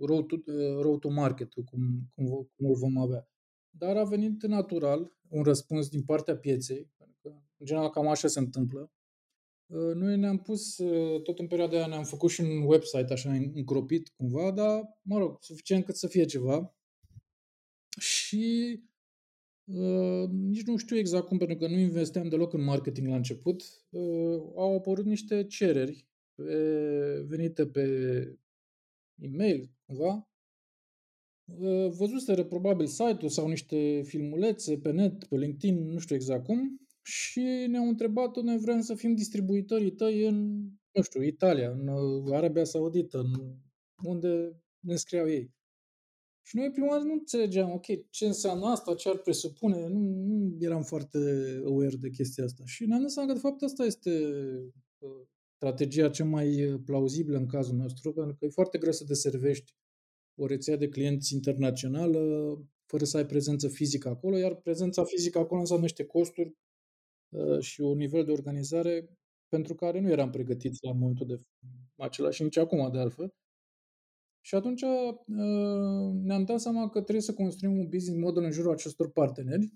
road 0.00 0.26
to, 0.26 0.36
uh, 0.46 0.80
road 0.80 1.00
to 1.00 1.08
market 1.08 1.52
cum, 1.52 2.10
cum, 2.14 2.26
cum 2.56 2.66
îl 2.66 2.74
vom 2.74 2.98
avea. 2.98 3.28
Dar 3.70 3.96
a 3.96 4.04
venit 4.04 4.42
natural 4.42 5.12
un 5.28 5.42
răspuns 5.42 5.88
din 5.88 6.02
partea 6.02 6.36
pieței, 6.36 6.90
pentru 6.96 7.16
că 7.22 7.28
în 7.56 7.66
general 7.66 7.90
cam 7.90 8.06
așa 8.06 8.28
se 8.28 8.38
întâmplă. 8.38 8.90
Uh, 9.72 9.94
noi 9.94 10.16
ne-am 10.16 10.38
pus, 10.38 10.76
tot 11.22 11.38
în 11.38 11.46
perioada 11.46 11.76
aia 11.76 11.86
ne-am 11.86 12.04
făcut 12.04 12.30
și 12.30 12.40
un 12.40 12.62
website 12.66 13.12
așa 13.12 13.32
încropit 13.32 14.08
cumva, 14.08 14.50
dar 14.50 14.98
mă 15.02 15.18
rog, 15.18 15.36
suficient 15.40 15.84
cât 15.84 15.96
să 15.96 16.06
fie 16.06 16.24
ceva. 16.24 16.74
Și 17.98 18.80
Uh, 19.64 20.28
nici 20.30 20.66
nu 20.66 20.76
știu 20.76 20.96
exact 20.96 21.26
cum, 21.26 21.38
pentru 21.38 21.56
că 21.56 21.66
nu 21.66 21.78
investeam 21.78 22.28
deloc 22.28 22.52
în 22.52 22.64
marketing 22.64 23.08
la 23.08 23.16
început. 23.16 23.62
Uh, 23.90 24.40
au 24.56 24.76
apărut 24.76 25.04
niște 25.04 25.44
cereri 25.46 26.06
pe, 26.34 26.54
venite 27.26 27.66
pe 27.66 27.84
e-mail, 29.18 29.70
cumva, 29.86 30.28
văzuseră 31.88 32.44
probabil 32.44 32.86
site-ul 32.86 33.28
sau 33.28 33.48
niște 33.48 34.02
filmulețe 34.02 34.78
pe 34.78 34.90
net, 34.90 35.24
pe 35.24 35.36
LinkedIn, 35.36 35.90
nu 35.90 35.98
știu 35.98 36.14
exact 36.14 36.44
cum, 36.44 36.81
și 37.02 37.66
ne-au 37.68 37.88
întrebat 37.88 38.36
unde 38.36 38.56
vrem 38.56 38.80
să 38.80 38.94
fim 38.94 39.14
distribuitorii 39.14 39.92
tăi 39.92 40.26
în, 40.26 40.60
nu 40.92 41.02
știu, 41.02 41.22
Italia, 41.22 41.70
în 41.70 41.88
Arabia 42.32 42.64
Saudită, 42.64 43.18
în 43.18 43.56
unde 44.04 44.62
ne 44.78 44.96
scriau 44.96 45.28
ei. 45.28 45.50
Și 46.42 46.56
noi 46.56 46.70
prima 46.70 46.88
oară 46.88 47.02
nu 47.02 47.12
înțelegeam, 47.12 47.70
ok, 47.70 48.10
ce 48.10 48.26
înseamnă 48.26 48.66
asta, 48.66 48.94
ce 48.94 49.08
ar 49.08 49.16
presupune, 49.16 49.88
nu, 49.88 49.98
nu 50.00 50.56
eram 50.60 50.82
foarte 50.82 51.18
aware 51.64 51.96
de 51.96 52.08
chestia 52.08 52.44
asta. 52.44 52.62
Și 52.66 52.86
ne-am 52.86 53.00
dat 53.00 53.10
seama 53.10 53.28
că, 53.28 53.34
de 53.34 53.40
fapt, 53.40 53.62
asta 53.62 53.84
este 53.84 54.10
strategia 55.56 56.08
cea 56.08 56.24
mai 56.24 56.64
uh, 56.64 56.80
plauzibilă 56.84 57.36
în 57.36 57.46
cazul 57.46 57.76
nostru, 57.76 58.12
pentru 58.12 58.36
că 58.36 58.44
e 58.44 58.48
foarte 58.48 58.78
greu 58.78 58.92
să 58.92 59.04
deservești 59.04 59.74
o 60.34 60.46
rețea 60.46 60.76
de 60.76 60.88
clienți 60.88 61.34
internațională 61.34 62.20
fără 62.86 63.04
să 63.04 63.16
ai 63.16 63.26
prezență 63.26 63.68
fizică 63.68 64.08
acolo, 64.08 64.36
iar 64.36 64.54
prezența 64.54 65.04
fizică 65.04 65.38
acolo 65.38 65.60
înseamnă 65.60 65.84
niște 65.84 66.04
costuri 66.04 66.48
uh, 66.48 66.71
și 67.60 67.80
un 67.80 67.96
nivel 67.96 68.24
de 68.24 68.32
organizare 68.32 69.08
pentru 69.48 69.74
care 69.74 70.00
nu 70.00 70.10
eram 70.10 70.30
pregătiți 70.30 70.84
la 70.84 70.92
momentul 70.92 71.26
de 71.26 71.36
acela 71.96 72.30
și 72.30 72.42
nici 72.42 72.56
acum 72.56 72.92
de 72.92 72.98
altfel. 72.98 73.34
Și 74.44 74.54
atunci 74.54 74.82
uh, 74.82 76.12
ne-am 76.22 76.44
dat 76.44 76.60
seama 76.60 76.88
că 76.88 77.00
trebuie 77.00 77.22
să 77.22 77.34
construim 77.34 77.78
un 77.78 77.88
business 77.88 78.20
model 78.20 78.42
în 78.42 78.50
jurul 78.50 78.72
acestor 78.72 79.10
parteneri, 79.10 79.72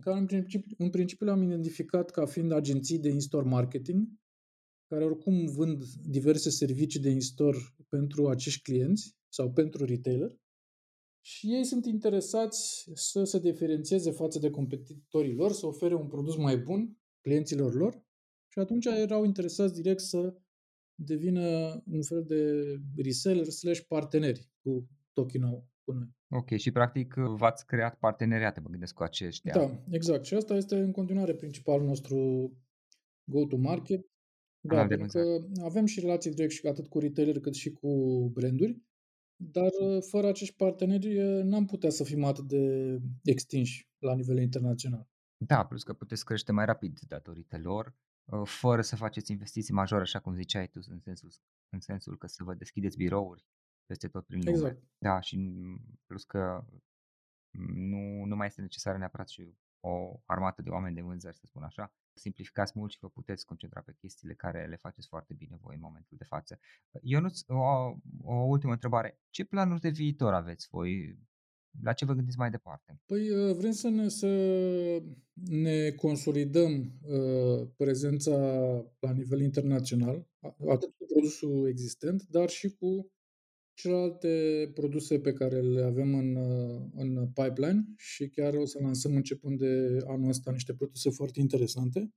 care 0.00 0.18
în 0.18 0.26
principiu, 0.26 0.74
în 0.78 0.90
principiu 0.90 1.26
le-am 1.26 1.42
identificat 1.42 2.10
ca 2.10 2.26
fiind 2.26 2.52
agenții 2.52 2.98
de 2.98 3.08
in-store 3.08 3.48
marketing, 3.48 4.06
care 4.88 5.04
oricum 5.04 5.46
vând 5.46 5.84
diverse 5.84 6.50
servicii 6.50 7.00
de 7.00 7.10
in-store 7.10 7.58
pentru 7.88 8.28
acești 8.28 8.62
clienți 8.62 9.16
sau 9.28 9.52
pentru 9.52 9.84
retailer 9.84 10.36
și 11.26 11.54
ei 11.54 11.64
sunt 11.64 11.86
interesați 11.86 12.90
să 12.94 13.24
se 13.24 13.38
diferențieze 13.38 14.10
față 14.10 14.38
de 14.38 14.50
competitorii 14.50 15.34
lor, 15.34 15.52
să 15.52 15.66
ofere 15.66 15.94
un 15.94 16.06
produs 16.06 16.36
mai 16.36 16.56
bun 16.56 16.98
clienților 17.20 17.74
lor 17.74 18.04
și 18.48 18.58
atunci 18.58 18.84
erau 18.84 19.24
interesați 19.24 19.74
direct 19.74 20.00
să 20.00 20.34
devină 20.94 21.42
un 21.90 22.02
fel 22.02 22.24
de 22.24 22.62
reseller 23.02 23.44
slash 23.44 23.80
parteneri 23.80 24.50
cu 24.62 24.88
Tokino 25.12 25.68
cu 25.84 25.92
noi. 25.92 26.08
Ok, 26.28 26.50
și 26.56 26.70
practic 26.70 27.14
v-ați 27.14 27.66
creat 27.66 27.98
parteneriate, 27.98 28.60
mă 28.60 28.68
gândesc, 28.68 28.94
cu 28.94 29.02
aceștia. 29.02 29.52
Da, 29.52 29.84
exact. 29.90 30.24
Și 30.24 30.34
asta 30.34 30.54
este 30.54 30.76
în 30.76 30.92
continuare 30.92 31.34
principalul 31.34 31.86
nostru 31.86 32.16
go-to-market 33.24 34.06
da, 34.60 34.86
pentru 34.86 35.06
că 35.06 35.46
avem 35.62 35.86
și 35.86 36.00
relații 36.00 36.30
direct 36.30 36.52
și 36.52 36.66
atât 36.66 36.86
cu 36.86 36.98
retailer 36.98 37.40
cât 37.40 37.54
și 37.54 37.72
cu 37.72 37.90
branduri. 38.32 38.82
Dar 39.36 39.70
fără 40.10 40.26
acești 40.26 40.56
parteneri 40.56 41.18
n-am 41.42 41.64
putea 41.64 41.90
să 41.90 42.04
fim 42.04 42.24
atât 42.24 42.44
de 42.48 42.98
extinși 43.22 43.88
la 43.98 44.14
nivel 44.14 44.38
internațional. 44.38 45.08
Da, 45.36 45.66
plus 45.66 45.82
că 45.82 45.92
puteți 45.92 46.24
crește 46.24 46.52
mai 46.52 46.64
rapid 46.64 46.98
datorită 47.00 47.58
lor, 47.58 47.94
fără 48.44 48.82
să 48.82 48.96
faceți 48.96 49.32
investiții 49.32 49.74
majore, 49.74 50.02
așa 50.02 50.18
cum 50.18 50.34
ziceai 50.34 50.68
tu, 50.68 50.80
în 50.88 51.00
sensul, 51.00 51.30
în 51.68 51.80
sensul 51.80 52.18
că 52.18 52.26
să 52.26 52.44
vă 52.44 52.54
deschideți 52.54 52.96
birouri 52.96 53.46
peste 53.86 54.08
tot 54.08 54.26
prin 54.26 54.38
lume. 54.38 54.50
Exact. 54.50 54.82
Da, 54.98 55.20
și 55.20 55.52
plus 56.06 56.24
că 56.24 56.64
nu, 57.74 58.24
nu 58.24 58.36
mai 58.36 58.46
este 58.46 58.60
necesară 58.60 58.98
neapărat 58.98 59.28
și 59.28 59.54
o 59.80 60.20
armată 60.24 60.62
de 60.62 60.70
oameni 60.70 60.94
de 60.94 61.00
vânzări, 61.00 61.36
să 61.36 61.46
spun 61.46 61.62
așa. 61.62 61.94
Simplificați 62.18 62.72
mult 62.74 62.90
și 62.90 62.98
vă 63.00 63.08
puteți 63.08 63.46
concentra 63.46 63.80
pe 63.80 63.96
chestiile 63.98 64.34
care 64.34 64.66
le 64.66 64.76
faceți 64.76 65.06
foarte 65.08 65.34
bine 65.34 65.58
voi 65.60 65.74
în 65.74 65.80
momentul 65.80 66.16
de 66.16 66.24
față. 66.24 66.58
Ionuț, 67.02 67.40
o, 67.46 67.54
o 68.22 68.34
ultimă 68.34 68.72
întrebare. 68.72 69.18
Ce 69.30 69.44
planuri 69.44 69.80
de 69.80 69.88
viitor 69.88 70.32
aveți 70.32 70.68
voi? 70.70 71.18
La 71.82 71.92
ce 71.92 72.04
vă 72.04 72.12
gândiți 72.12 72.38
mai 72.38 72.50
departe? 72.50 73.00
Păi 73.06 73.30
uh, 73.30 73.56
vrem 73.56 73.70
să 73.70 73.88
ne, 73.88 74.08
să 74.08 74.28
ne 75.44 75.90
consolidăm 75.90 76.92
uh, 77.02 77.68
prezența 77.76 78.36
la 78.98 79.12
nivel 79.12 79.40
internațional, 79.40 80.26
atât 80.68 80.94
cu 80.96 81.04
produsul 81.12 81.68
existent, 81.68 82.26
dar 82.26 82.48
și 82.48 82.68
cu 82.68 83.10
celelalte 83.76 84.70
produse 84.74 85.20
pe 85.20 85.32
care 85.32 85.60
le 85.60 85.82
avem 85.82 86.14
în, 86.14 86.34
uh, 86.34 86.82
în 86.94 87.28
pipeline 87.28 87.84
și 87.96 88.28
chiar 88.28 88.54
o 88.54 88.64
să 88.64 88.78
lansăm 88.80 89.14
începând 89.14 89.58
de 89.58 89.98
anul 90.06 90.28
ăsta 90.28 90.50
niște 90.50 90.74
produse 90.74 91.10
foarte 91.10 91.40
interesante. 91.40 92.10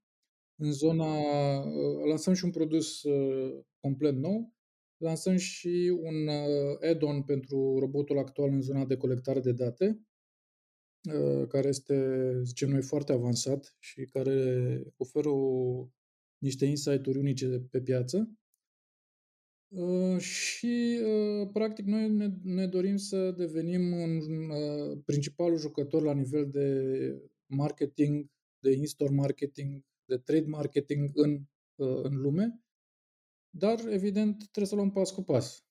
În 0.55 0.71
zona, 0.71 1.17
uh, 1.59 2.07
lansăm 2.07 2.33
și 2.33 2.45
un 2.45 2.51
produs 2.51 3.03
uh, 3.03 3.63
complet 3.79 4.15
nou, 4.15 4.53
lansăm 4.97 5.35
și 5.35 5.99
un 6.01 6.27
add-on 6.89 7.23
pentru 7.23 7.77
robotul 7.79 8.17
actual 8.17 8.49
în 8.49 8.61
zona 8.61 8.85
de 8.85 8.97
colectare 8.97 9.39
de 9.39 9.51
date, 9.51 10.01
care 11.47 11.67
este, 11.67 12.31
zicem 12.43 12.69
noi, 12.69 12.81
foarte 12.81 13.11
avansat 13.11 13.75
și 13.79 14.05
care 14.05 14.83
oferă 14.97 15.29
o, 15.29 15.87
niște 16.37 16.65
insight-uri 16.65 17.17
unice 17.17 17.67
pe 17.71 17.81
piață. 17.81 18.39
Uh, 19.69 20.19
și, 20.19 20.99
uh, 21.03 21.49
practic, 21.53 21.85
noi 21.85 22.09
ne, 22.09 22.29
ne 22.43 22.67
dorim 22.67 22.97
să 22.97 23.31
devenim 23.31 23.91
un 23.91 24.19
uh, 24.49 24.97
principalul 25.05 25.57
jucător 25.57 26.01
la 26.01 26.13
nivel 26.13 26.49
de 26.49 26.69
marketing, 27.45 28.25
de 28.59 28.71
in-store 28.71 29.13
marketing, 29.13 29.83
de 30.05 30.17
trade 30.17 30.47
marketing 30.47 31.09
în, 31.13 31.39
în 31.75 32.15
lume, 32.15 32.59
dar, 33.49 33.79
evident, 33.87 34.37
trebuie 34.37 34.65
să 34.65 34.75
luăm 34.75 34.91
pas 34.91 35.11
cu 35.11 35.23
pas. 35.23 35.63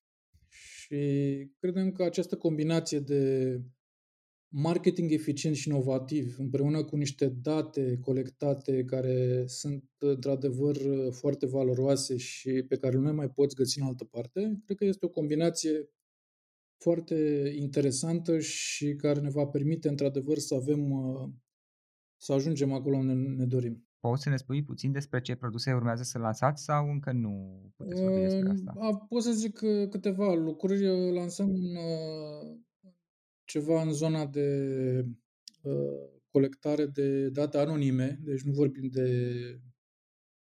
Și 0.48 0.96
credem 1.58 1.92
că 1.92 2.02
această 2.02 2.37
combinație 2.37 2.98
de 2.98 3.54
marketing 4.48 5.12
eficient 5.12 5.56
și 5.56 5.68
inovativ, 5.68 6.37
împreună 6.38 6.84
cu 6.84 6.96
niște 6.96 7.28
date 7.28 7.98
colectate 8.00 8.84
care 8.84 9.44
sunt 9.46 9.84
într-adevăr 9.98 10.76
foarte 11.11 11.46
valoroase 11.46 12.16
și 12.16 12.64
pe 12.68 12.76
care 12.76 12.96
nu 12.96 13.02
le 13.02 13.12
mai 13.12 13.30
poți 13.30 13.54
găsi 13.54 13.80
în 13.80 13.87
altă 13.87 14.04
parte, 14.04 14.61
cred 14.64 14.76
că 14.76 14.84
este 14.84 15.06
o 15.06 15.08
combinație 15.08 15.90
foarte 16.82 17.52
interesantă 17.56 18.38
și 18.38 18.94
care 18.94 19.20
ne 19.20 19.30
va 19.30 19.46
permite 19.46 19.88
într-adevăr 19.88 20.38
să 20.38 20.54
avem 20.54 20.94
să 22.16 22.32
ajungem 22.32 22.72
acolo 22.72 22.96
unde 22.96 23.12
ne 23.12 23.46
dorim. 23.46 23.82
Poți 24.00 24.22
să 24.22 24.28
ne 24.28 24.37
spui 24.37 24.64
puțin 24.64 24.92
despre 24.92 25.20
ce 25.20 25.34
produse 25.34 25.72
urmează 25.72 26.02
să 26.02 26.18
lansați 26.18 26.64
sau 26.64 26.90
încă 26.90 27.12
nu 27.12 27.62
puteți 27.76 28.02
vorbi 28.02 28.20
despre 28.20 28.50
asta? 28.50 29.06
Pot 29.08 29.22
să 29.22 29.32
zic 29.32 29.58
câteva 29.90 30.34
lucruri. 30.34 31.12
Lansăm 31.12 31.78
ceva 33.48 33.82
în 33.82 33.92
zona 33.92 34.26
de 34.26 34.48
uh, 35.62 36.11
colectare 36.30 36.87
de 36.87 37.28
date 37.28 37.58
anonime, 37.58 38.18
deci 38.22 38.40
nu 38.40 38.52
vorbim 38.52 38.88
de 38.88 39.11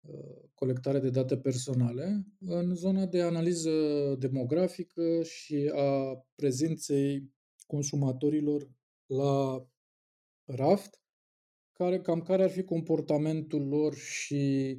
uh, 0.00 0.48
colectare 0.54 0.98
de 0.98 1.10
date 1.10 1.38
personale, 1.38 2.26
în 2.38 2.74
zona 2.74 3.06
de 3.06 3.22
analiză 3.22 3.70
demografică 4.18 5.22
și 5.22 5.72
a 5.74 6.24
prezenței 6.34 7.32
consumatorilor 7.66 8.70
la 9.06 9.66
raft, 10.44 11.00
care, 11.72 12.00
cam 12.00 12.20
care 12.20 12.42
ar 12.42 12.50
fi 12.50 12.62
comportamentul 12.62 13.68
lor 13.68 13.94
și 13.94 14.76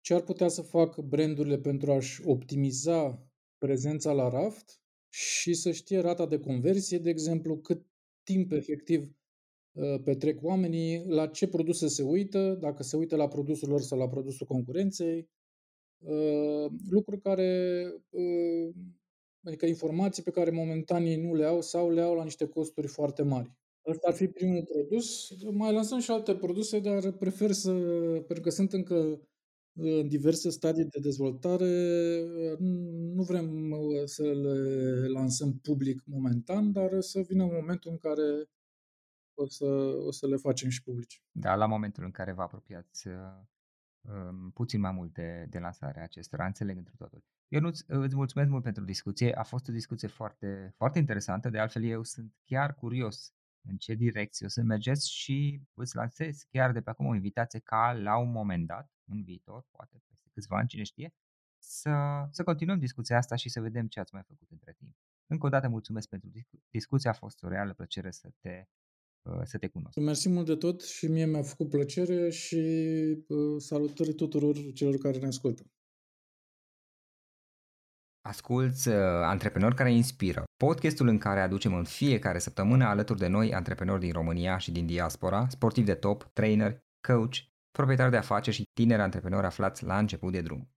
ce 0.00 0.14
ar 0.14 0.22
putea 0.22 0.48
să 0.48 0.62
facă 0.62 1.00
brandurile 1.00 1.58
pentru 1.58 1.92
a-și 1.92 2.22
optimiza 2.24 3.28
prezența 3.58 4.12
la 4.12 4.28
raft 4.28 4.80
și 5.16 5.54
să 5.54 5.70
știe 5.70 5.98
rata 5.98 6.26
de 6.26 6.38
conversie, 6.38 6.98
de 6.98 7.10
exemplu, 7.10 7.56
cât 7.56 7.86
timp 8.22 8.52
efectiv 8.52 9.16
uh, 9.72 10.00
petrec 10.04 10.42
oamenii, 10.42 11.04
la 11.06 11.26
ce 11.26 11.48
produse 11.48 11.88
se 11.88 12.02
uită, 12.02 12.58
dacă 12.60 12.82
se 12.82 12.96
uită 12.96 13.16
la 13.16 13.28
produsul 13.28 13.68
lor 13.68 13.80
sau 13.80 13.98
la 13.98 14.08
produsul 14.08 14.46
concurenței, 14.46 15.28
uh, 15.98 16.70
lucruri 16.90 17.20
care, 17.20 17.92
uh, 18.10 18.74
adică 19.42 19.66
informații 19.66 20.22
pe 20.22 20.30
care 20.30 20.50
momentan 20.50 21.04
ei 21.04 21.16
nu 21.16 21.34
le 21.34 21.44
au 21.44 21.60
sau 21.60 21.90
le 21.90 22.00
au 22.00 22.14
la 22.14 22.24
niște 22.24 22.46
costuri 22.46 22.86
foarte 22.86 23.22
mari. 23.22 23.52
Ăsta 23.86 24.08
ar 24.08 24.14
fi 24.14 24.26
primul 24.26 24.64
produs. 24.64 25.28
Mai 25.50 25.72
lansăm 25.72 25.98
și 25.98 26.10
alte 26.10 26.34
produse, 26.34 26.78
dar 26.78 27.12
prefer 27.12 27.52
să, 27.52 27.72
pentru 28.26 28.40
că 28.40 28.50
sunt 28.50 28.72
încă 28.72 29.20
în 29.76 30.08
diverse 30.08 30.50
stadii 30.50 30.84
de 30.84 30.98
dezvoltare. 31.00 31.70
Nu 33.14 33.22
vrem 33.22 33.70
uh, 33.70 34.04
să 34.04 34.22
le 34.22 35.06
lansăm 35.08 35.58
public 35.58 36.02
momentan, 36.04 36.72
dar 36.72 37.00
să 37.00 37.20
vină 37.20 37.44
momentul 37.44 37.90
în 37.90 37.98
care 37.98 38.48
o 39.34 39.46
să, 39.46 39.64
o 40.06 40.10
să 40.10 40.26
le 40.26 40.36
facem 40.36 40.68
și 40.68 40.82
publici. 40.82 41.22
Da, 41.32 41.54
la 41.54 41.66
momentul 41.66 42.04
în 42.04 42.10
care 42.10 42.32
vă 42.32 42.42
apropiați 42.42 43.08
uh, 43.08 43.14
um, 44.00 44.50
puțin 44.50 44.80
mai 44.80 44.92
mult 44.92 45.12
de, 45.12 45.46
de 45.50 45.58
lansarea 45.58 46.02
acestora, 46.02 46.46
înțeleg 46.46 46.76
într 46.76 46.92
totul. 46.96 47.24
Eu 47.48 47.60
nu 47.60 47.70
îți 47.86 48.14
mulțumesc 48.14 48.50
mult 48.50 48.62
pentru 48.62 48.84
discuție, 48.84 49.34
a 49.34 49.42
fost 49.42 49.68
o 49.68 49.72
discuție 49.72 50.08
foarte, 50.08 50.72
foarte 50.76 50.98
interesantă, 50.98 51.48
de 51.50 51.58
altfel 51.58 51.84
eu 51.84 52.02
sunt 52.02 52.32
chiar 52.44 52.74
curios 52.74 53.35
în 53.68 53.76
ce 53.76 53.94
direcție 53.94 54.46
o 54.46 54.48
să 54.48 54.62
mergeți 54.62 55.12
și 55.12 55.60
îți 55.74 55.96
lansez 55.96 56.42
chiar 56.50 56.72
de 56.72 56.80
pe 56.80 56.90
acum 56.90 57.06
o 57.06 57.14
invitație 57.14 57.58
ca 57.58 57.92
la 57.92 58.18
un 58.18 58.30
moment 58.30 58.66
dat, 58.66 58.90
în 59.04 59.22
viitor, 59.22 59.66
poate 59.70 60.02
peste 60.06 60.28
câțiva 60.32 60.56
ani, 60.56 60.68
cine 60.68 60.82
știe, 60.82 61.14
să, 61.58 61.90
să 62.30 62.42
continuăm 62.42 62.78
discuția 62.78 63.16
asta 63.16 63.36
și 63.36 63.48
să 63.48 63.60
vedem 63.60 63.86
ce 63.86 64.00
ați 64.00 64.14
mai 64.14 64.22
făcut 64.26 64.50
între 64.50 64.74
timp. 64.78 64.96
Încă 65.26 65.46
o 65.46 65.48
dată 65.48 65.68
mulțumesc 65.68 66.08
pentru 66.08 66.30
discuție, 66.70 67.10
a 67.10 67.12
fost 67.12 67.42
o 67.42 67.48
reală 67.48 67.74
plăcere 67.74 68.10
să 68.10 68.30
te, 68.40 68.64
uh, 69.22 69.40
să 69.42 69.58
te 69.58 69.68
cunosc. 69.68 69.98
Mersi 69.98 70.28
mult 70.28 70.46
de 70.46 70.56
tot 70.56 70.82
și 70.82 71.06
mie 71.06 71.26
mi-a 71.26 71.42
făcut 71.42 71.68
plăcere 71.68 72.30
și 72.30 72.56
uh, 73.28 73.56
salutări 73.58 74.14
tuturor 74.14 74.72
celor 74.72 74.96
care 74.96 75.18
ne 75.18 75.26
ascultă. 75.26 75.70
Asculți 78.26 78.88
uh, 78.88 78.94
Antreprenori 79.22 79.74
care 79.74 79.92
inspiră, 79.92 80.44
podcastul 80.56 81.08
în 81.08 81.18
care 81.18 81.40
aducem 81.40 81.74
în 81.74 81.84
fiecare 81.84 82.38
săptămână 82.38 82.84
alături 82.84 83.18
de 83.18 83.26
noi 83.26 83.54
antreprenori 83.54 84.00
din 84.00 84.12
România 84.12 84.58
și 84.58 84.70
din 84.70 84.86
diaspora, 84.86 85.48
sportivi 85.48 85.86
de 85.86 85.94
top, 85.94 86.22
trainer, 86.32 86.78
coach, 87.08 87.34
proprietari 87.70 88.10
de 88.10 88.16
afaceri 88.16 88.56
și 88.56 88.64
tineri 88.72 89.02
antreprenori 89.02 89.46
aflați 89.46 89.84
la 89.84 89.98
început 89.98 90.32
de 90.32 90.40
drum. 90.40 90.70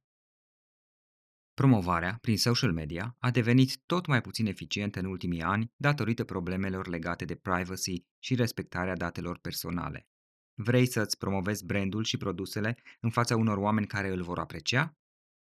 Promovarea 1.54 2.18
prin 2.22 2.38
social 2.38 2.72
media 2.72 3.16
a 3.20 3.32
devenit 3.32 3.78
tot 3.86 4.06
mai 4.06 4.22
puțin 4.22 4.46
eficientă 4.46 5.00
în 5.00 5.06
ultimii 5.06 5.42
ani 5.42 5.72
datorită 5.76 6.24
problemelor 6.24 6.88
legate 6.88 7.26
de 7.26 7.36
privacy 7.36 8.06
și 8.20 8.36
respectarea 8.36 8.96
datelor 8.96 9.40
personale. 9.40 10.08
Vrei 10.54 10.86
să-ți 10.86 11.18
promovezi 11.18 11.66
brandul 11.66 12.04
și 12.04 12.18
produsele 12.18 12.78
în 13.00 13.10
fața 13.10 13.36
unor 13.36 13.58
oameni 13.58 13.88
care 13.88 14.10
îl 14.10 14.22
vor 14.22 14.40
aprecia? 14.40 14.94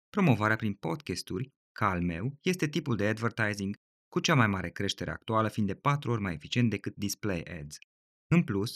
Promovarea 0.09 0.55
prin 0.55 0.73
podcasturi 0.73 1.53
ca 1.75 1.89
al 1.89 2.01
meu, 2.01 2.37
este 2.41 2.67
tipul 2.67 2.95
de 2.95 3.07
advertising 3.07 3.75
cu 4.07 4.19
cea 4.19 4.35
mai 4.35 4.47
mare 4.47 4.69
creștere 4.69 5.11
actuală, 5.11 5.47
fiind 5.47 5.69
de 5.69 5.75
4 5.75 6.11
ori 6.11 6.21
mai 6.21 6.33
eficient 6.33 6.69
decât 6.69 6.95
display 6.95 7.43
ads. 7.59 7.77
În 8.27 8.43
plus, 8.43 8.75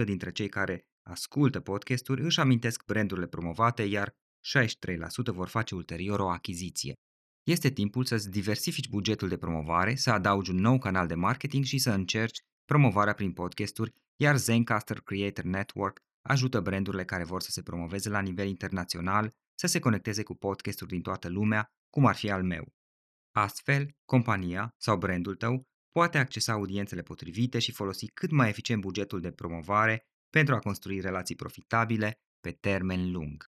67% 0.00 0.04
dintre 0.04 0.32
cei 0.32 0.48
care 0.48 0.86
ascultă 1.02 1.60
podcasturi 1.60 2.22
își 2.22 2.40
amintesc 2.40 2.84
brandurile 2.84 3.26
promovate, 3.26 3.82
iar 3.82 4.10
63% 4.10 5.32
vor 5.32 5.48
face 5.48 5.74
ulterior 5.74 6.20
o 6.20 6.28
achiziție. 6.28 6.92
Este 7.42 7.70
timpul 7.70 8.04
să-ți 8.04 8.30
diversifici 8.30 8.88
bugetul 8.88 9.28
de 9.28 9.36
promovare, 9.36 9.94
să 9.94 10.10
adaugi 10.10 10.50
un 10.50 10.56
nou 10.56 10.78
canal 10.78 11.06
de 11.06 11.14
marketing 11.14 11.64
și 11.64 11.78
să 11.78 11.90
încerci 11.90 12.40
promovarea 12.64 13.12
prin 13.12 13.32
podcasturi, 13.32 13.92
iar 14.16 14.36
Zencaster 14.36 15.00
Creator 15.00 15.44
Network 15.44 15.98
ajută 16.22 16.60
brandurile 16.60 17.04
care 17.04 17.24
vor 17.24 17.40
să 17.40 17.50
se 17.50 17.62
promoveze 17.62 18.08
la 18.08 18.20
nivel 18.20 18.46
internațional 18.46 19.32
să 19.58 19.66
se 19.66 19.78
conecteze 19.78 20.22
cu 20.22 20.34
podcasturi 20.34 20.90
din 20.90 21.02
toată 21.02 21.28
lumea, 21.28 21.72
cum 21.90 22.06
ar 22.06 22.16
fi 22.16 22.30
al 22.30 22.42
meu. 22.42 22.74
Astfel, 23.36 23.96
compania 24.04 24.74
sau 24.76 24.98
brandul 24.98 25.34
tău 25.34 25.68
poate 25.90 26.18
accesa 26.18 26.52
audiențele 26.52 27.02
potrivite 27.02 27.58
și 27.58 27.72
folosi 27.72 28.06
cât 28.06 28.30
mai 28.30 28.48
eficient 28.48 28.80
bugetul 28.80 29.20
de 29.20 29.32
promovare 29.32 30.06
pentru 30.30 30.54
a 30.54 30.58
construi 30.58 31.00
relații 31.00 31.34
profitabile 31.34 32.20
pe 32.40 32.52
termen 32.52 33.10
lung. 33.10 33.44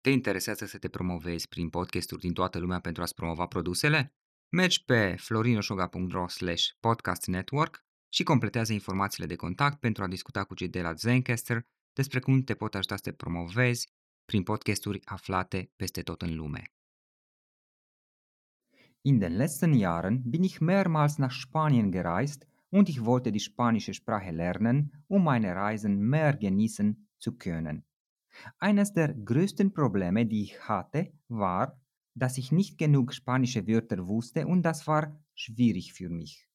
Te 0.00 0.10
interesează 0.10 0.66
să 0.66 0.78
te 0.78 0.88
promovezi 0.88 1.48
prin 1.48 1.68
podcasturi 1.68 2.20
din 2.20 2.32
toată 2.32 2.58
lumea 2.58 2.80
pentru 2.80 3.02
a-ți 3.02 3.14
promova 3.14 3.46
produsele? 3.46 4.14
Mergi 4.48 4.84
pe 4.84 5.16
florinosoga.ro 5.18 6.28
slash 6.28 6.64
podcast 6.80 7.26
network 7.26 7.84
și 8.12 8.22
completează 8.22 8.72
informațiile 8.72 9.26
de 9.26 9.36
contact 9.36 9.80
pentru 9.80 10.02
a 10.02 10.06
discuta 10.06 10.44
cu 10.44 10.54
cei 10.54 10.68
de 10.68 10.82
la 10.82 10.92
Zencaster 10.92 11.66
despre 11.92 12.20
cum 12.20 12.42
te 12.42 12.54
pot 12.54 12.74
ajuta 12.74 12.96
să 12.96 13.02
te 13.02 13.12
promovezi 13.12 13.88
prin 14.24 14.42
podcasturi 14.42 15.00
aflate 15.04 15.70
peste 15.76 16.02
tot 16.02 16.22
în 16.22 16.34
lume. 16.34 16.62
In 19.04 19.18
den 19.18 19.36
letzten 19.36 19.72
Jahren 19.72 20.22
bin 20.24 20.42
ich 20.42 20.60
mehrmals 20.60 21.16
nach 21.16 21.32
Spanien 21.32 21.90
gereist 21.90 22.46
und 22.70 22.88
ich 22.88 23.04
wollte 23.04 23.30
die 23.30 23.40
spanische 23.40 23.92
Sprache 23.92 24.30
lernen, 24.30 24.92
um 25.08 25.24
meine 25.24 25.54
Reisen 25.54 25.98
mehr 26.08 26.36
genießen 26.36 27.08
zu 27.18 27.36
können. 27.36 27.84
Eines 28.58 28.92
der 28.92 29.12
größten 29.12 29.72
Probleme, 29.72 30.24
die 30.26 30.42
ich 30.42 30.68
hatte, 30.68 31.12
war, 31.28 31.80
dass 32.14 32.38
ich 32.38 32.52
nicht 32.52 32.78
genug 32.78 33.12
spanische 33.12 33.66
Wörter 33.66 34.06
wusste 34.06 34.46
und 34.46 34.62
das 34.62 34.86
war 34.86 35.18
schwierig 35.34 35.92
für 35.92 36.08
mich. 36.08 36.46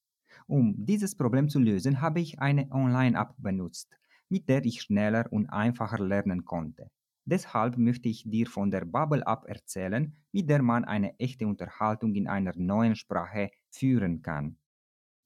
Um 0.47 0.73
dieses 0.85 1.15
Problem 1.15 1.49
zu 1.49 1.59
lösen, 1.59 2.01
habe 2.01 2.19
ich 2.21 2.39
eine 2.39 2.71
Online-App 2.71 3.33
benutzt, 3.37 3.89
mit 4.29 4.47
der 4.47 4.63
ich 4.65 4.81
schneller 4.81 5.27
und 5.31 5.47
einfacher 5.49 5.99
lernen 5.99 6.45
konnte. 6.45 6.89
Deshalb 7.29 7.77
möchte 7.77 8.07
ich 8.07 8.23
dir 8.23 8.47
von 8.47 8.71
der 8.71 8.85
Bubble 8.85 9.21
App 9.25 9.43
erzählen, 9.47 10.15
mit 10.31 10.49
der 10.49 10.61
man 10.61 10.85
eine 10.85 11.19
echte 11.19 11.45
Unterhaltung 11.45 12.15
in 12.15 12.25
einer 12.25 12.53
neuen 12.55 12.95
Sprache 12.95 13.51
führen 13.69 14.21
kann. 14.21 14.55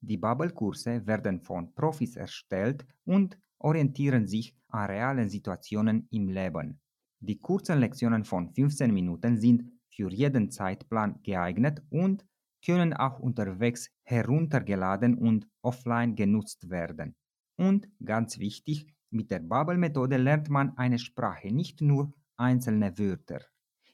Die 0.00 0.16
Bubble-Kurse 0.16 1.06
werden 1.06 1.40
von 1.40 1.72
Profis 1.76 2.16
erstellt 2.16 2.84
und 3.04 3.38
orientieren 3.60 4.26
sich 4.26 4.56
an 4.66 4.90
realen 4.90 5.28
Situationen 5.28 6.08
im 6.10 6.28
Leben. 6.28 6.80
Die 7.20 7.38
kurzen 7.38 7.78
Lektionen 7.78 8.24
von 8.24 8.52
15 8.52 8.92
Minuten 8.92 9.40
sind 9.40 9.70
für 9.88 10.10
jeden 10.10 10.50
Zeitplan 10.50 11.22
geeignet 11.22 11.84
und 11.88 12.26
können 12.66 12.94
auch 12.94 13.20
unterwegs 13.20 13.92
heruntergeladen 14.02 15.14
und 15.16 15.46
offline 15.62 16.16
genutzt 16.16 16.68
werden. 16.68 17.14
Und 17.56 17.86
ganz 18.04 18.40
wichtig, 18.40 18.92
mit 19.12 19.30
der 19.30 19.40
Bubble-Methode 19.40 20.16
lernt 20.16 20.48
man 20.48 20.76
eine 20.76 20.98
Sprache, 20.98 21.52
nicht 21.52 21.80
nur 21.80 22.12
einzelne 22.36 22.98
Wörter. 22.98 23.40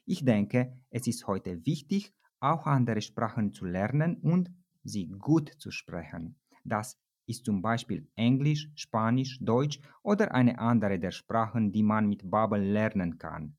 Ich 0.05 0.23
denke, 0.25 0.77
es 0.89 1.07
ist 1.07 1.27
heute 1.27 1.65
wichtig, 1.65 2.13
auch 2.39 2.65
andere 2.65 3.01
Sprachen 3.01 3.51
zu 3.51 3.65
lernen 3.65 4.15
und 4.17 4.51
sie 4.83 5.07
gut 5.07 5.51
zu 5.57 5.71
sprechen. 5.71 6.35
Das 6.63 6.97
ist 7.25 7.45
zum 7.45 7.61
Beispiel 7.61 8.07
Englisch, 8.15 8.71
Spanisch, 8.75 9.37
Deutsch 9.39 9.79
oder 10.01 10.33
eine 10.33 10.57
andere 10.57 10.97
der 10.99 11.11
Sprachen, 11.11 11.71
die 11.71 11.83
man 11.83 12.07
mit 12.07 12.29
Bubble 12.29 12.71
lernen 12.71 13.17
kann. 13.17 13.55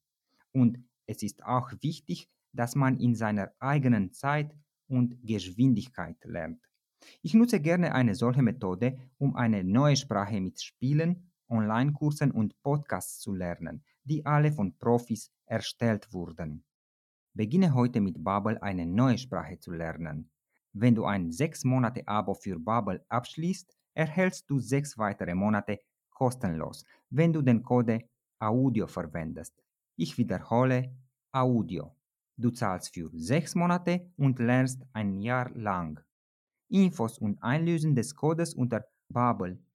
Und 0.52 0.78
es 1.06 1.22
ist 1.22 1.44
auch 1.44 1.70
wichtig, 1.80 2.28
dass 2.52 2.74
man 2.74 2.98
in 2.98 3.14
seiner 3.14 3.52
eigenen 3.60 4.12
Zeit 4.12 4.56
und 4.88 5.16
Geschwindigkeit 5.22 6.16
lernt. 6.24 6.60
Ich 7.22 7.34
nutze 7.34 7.60
gerne 7.60 7.94
eine 7.94 8.14
solche 8.14 8.42
Methode, 8.42 8.98
um 9.18 9.36
eine 9.36 9.62
neue 9.62 9.96
Sprache 9.96 10.40
mit 10.40 10.60
Spielen, 10.60 11.29
Online-Kursen 11.50 12.30
und 12.30 12.54
Podcasts 12.62 13.20
zu 13.20 13.34
lernen, 13.34 13.84
die 14.04 14.24
alle 14.24 14.52
von 14.52 14.76
Profis 14.78 15.30
erstellt 15.46 16.12
wurden. 16.12 16.64
Beginne 17.34 17.74
heute 17.74 18.00
mit 18.00 18.22
Babel 18.22 18.58
eine 18.58 18.86
neue 18.86 19.18
Sprache 19.18 19.58
zu 19.58 19.72
lernen. 19.72 20.30
Wenn 20.72 20.94
du 20.94 21.04
ein 21.04 21.30
6 21.30 21.64
Monate 21.64 22.06
Abo 22.06 22.34
für 22.34 22.58
Babel 22.58 23.04
abschließt, 23.08 23.76
erhältst 23.94 24.48
du 24.48 24.58
6 24.58 24.98
weitere 24.98 25.34
Monate 25.34 25.80
kostenlos, 26.10 26.84
wenn 27.10 27.32
du 27.32 27.42
den 27.42 27.62
Code 27.62 28.04
AUDIO 28.38 28.86
verwendest. 28.86 29.62
Ich 29.96 30.16
wiederhole 30.16 30.96
AUDIO. 31.32 31.96
Du 32.36 32.50
zahlst 32.50 32.94
für 32.94 33.10
6 33.12 33.54
Monate 33.54 34.12
und 34.16 34.38
lernst 34.38 34.82
ein 34.92 35.20
Jahr 35.20 35.50
lang. 35.50 36.00
Infos 36.68 37.18
und 37.18 37.42
Einlösen 37.42 37.94
des 37.94 38.14
Codes 38.14 38.54
unter 38.54 38.84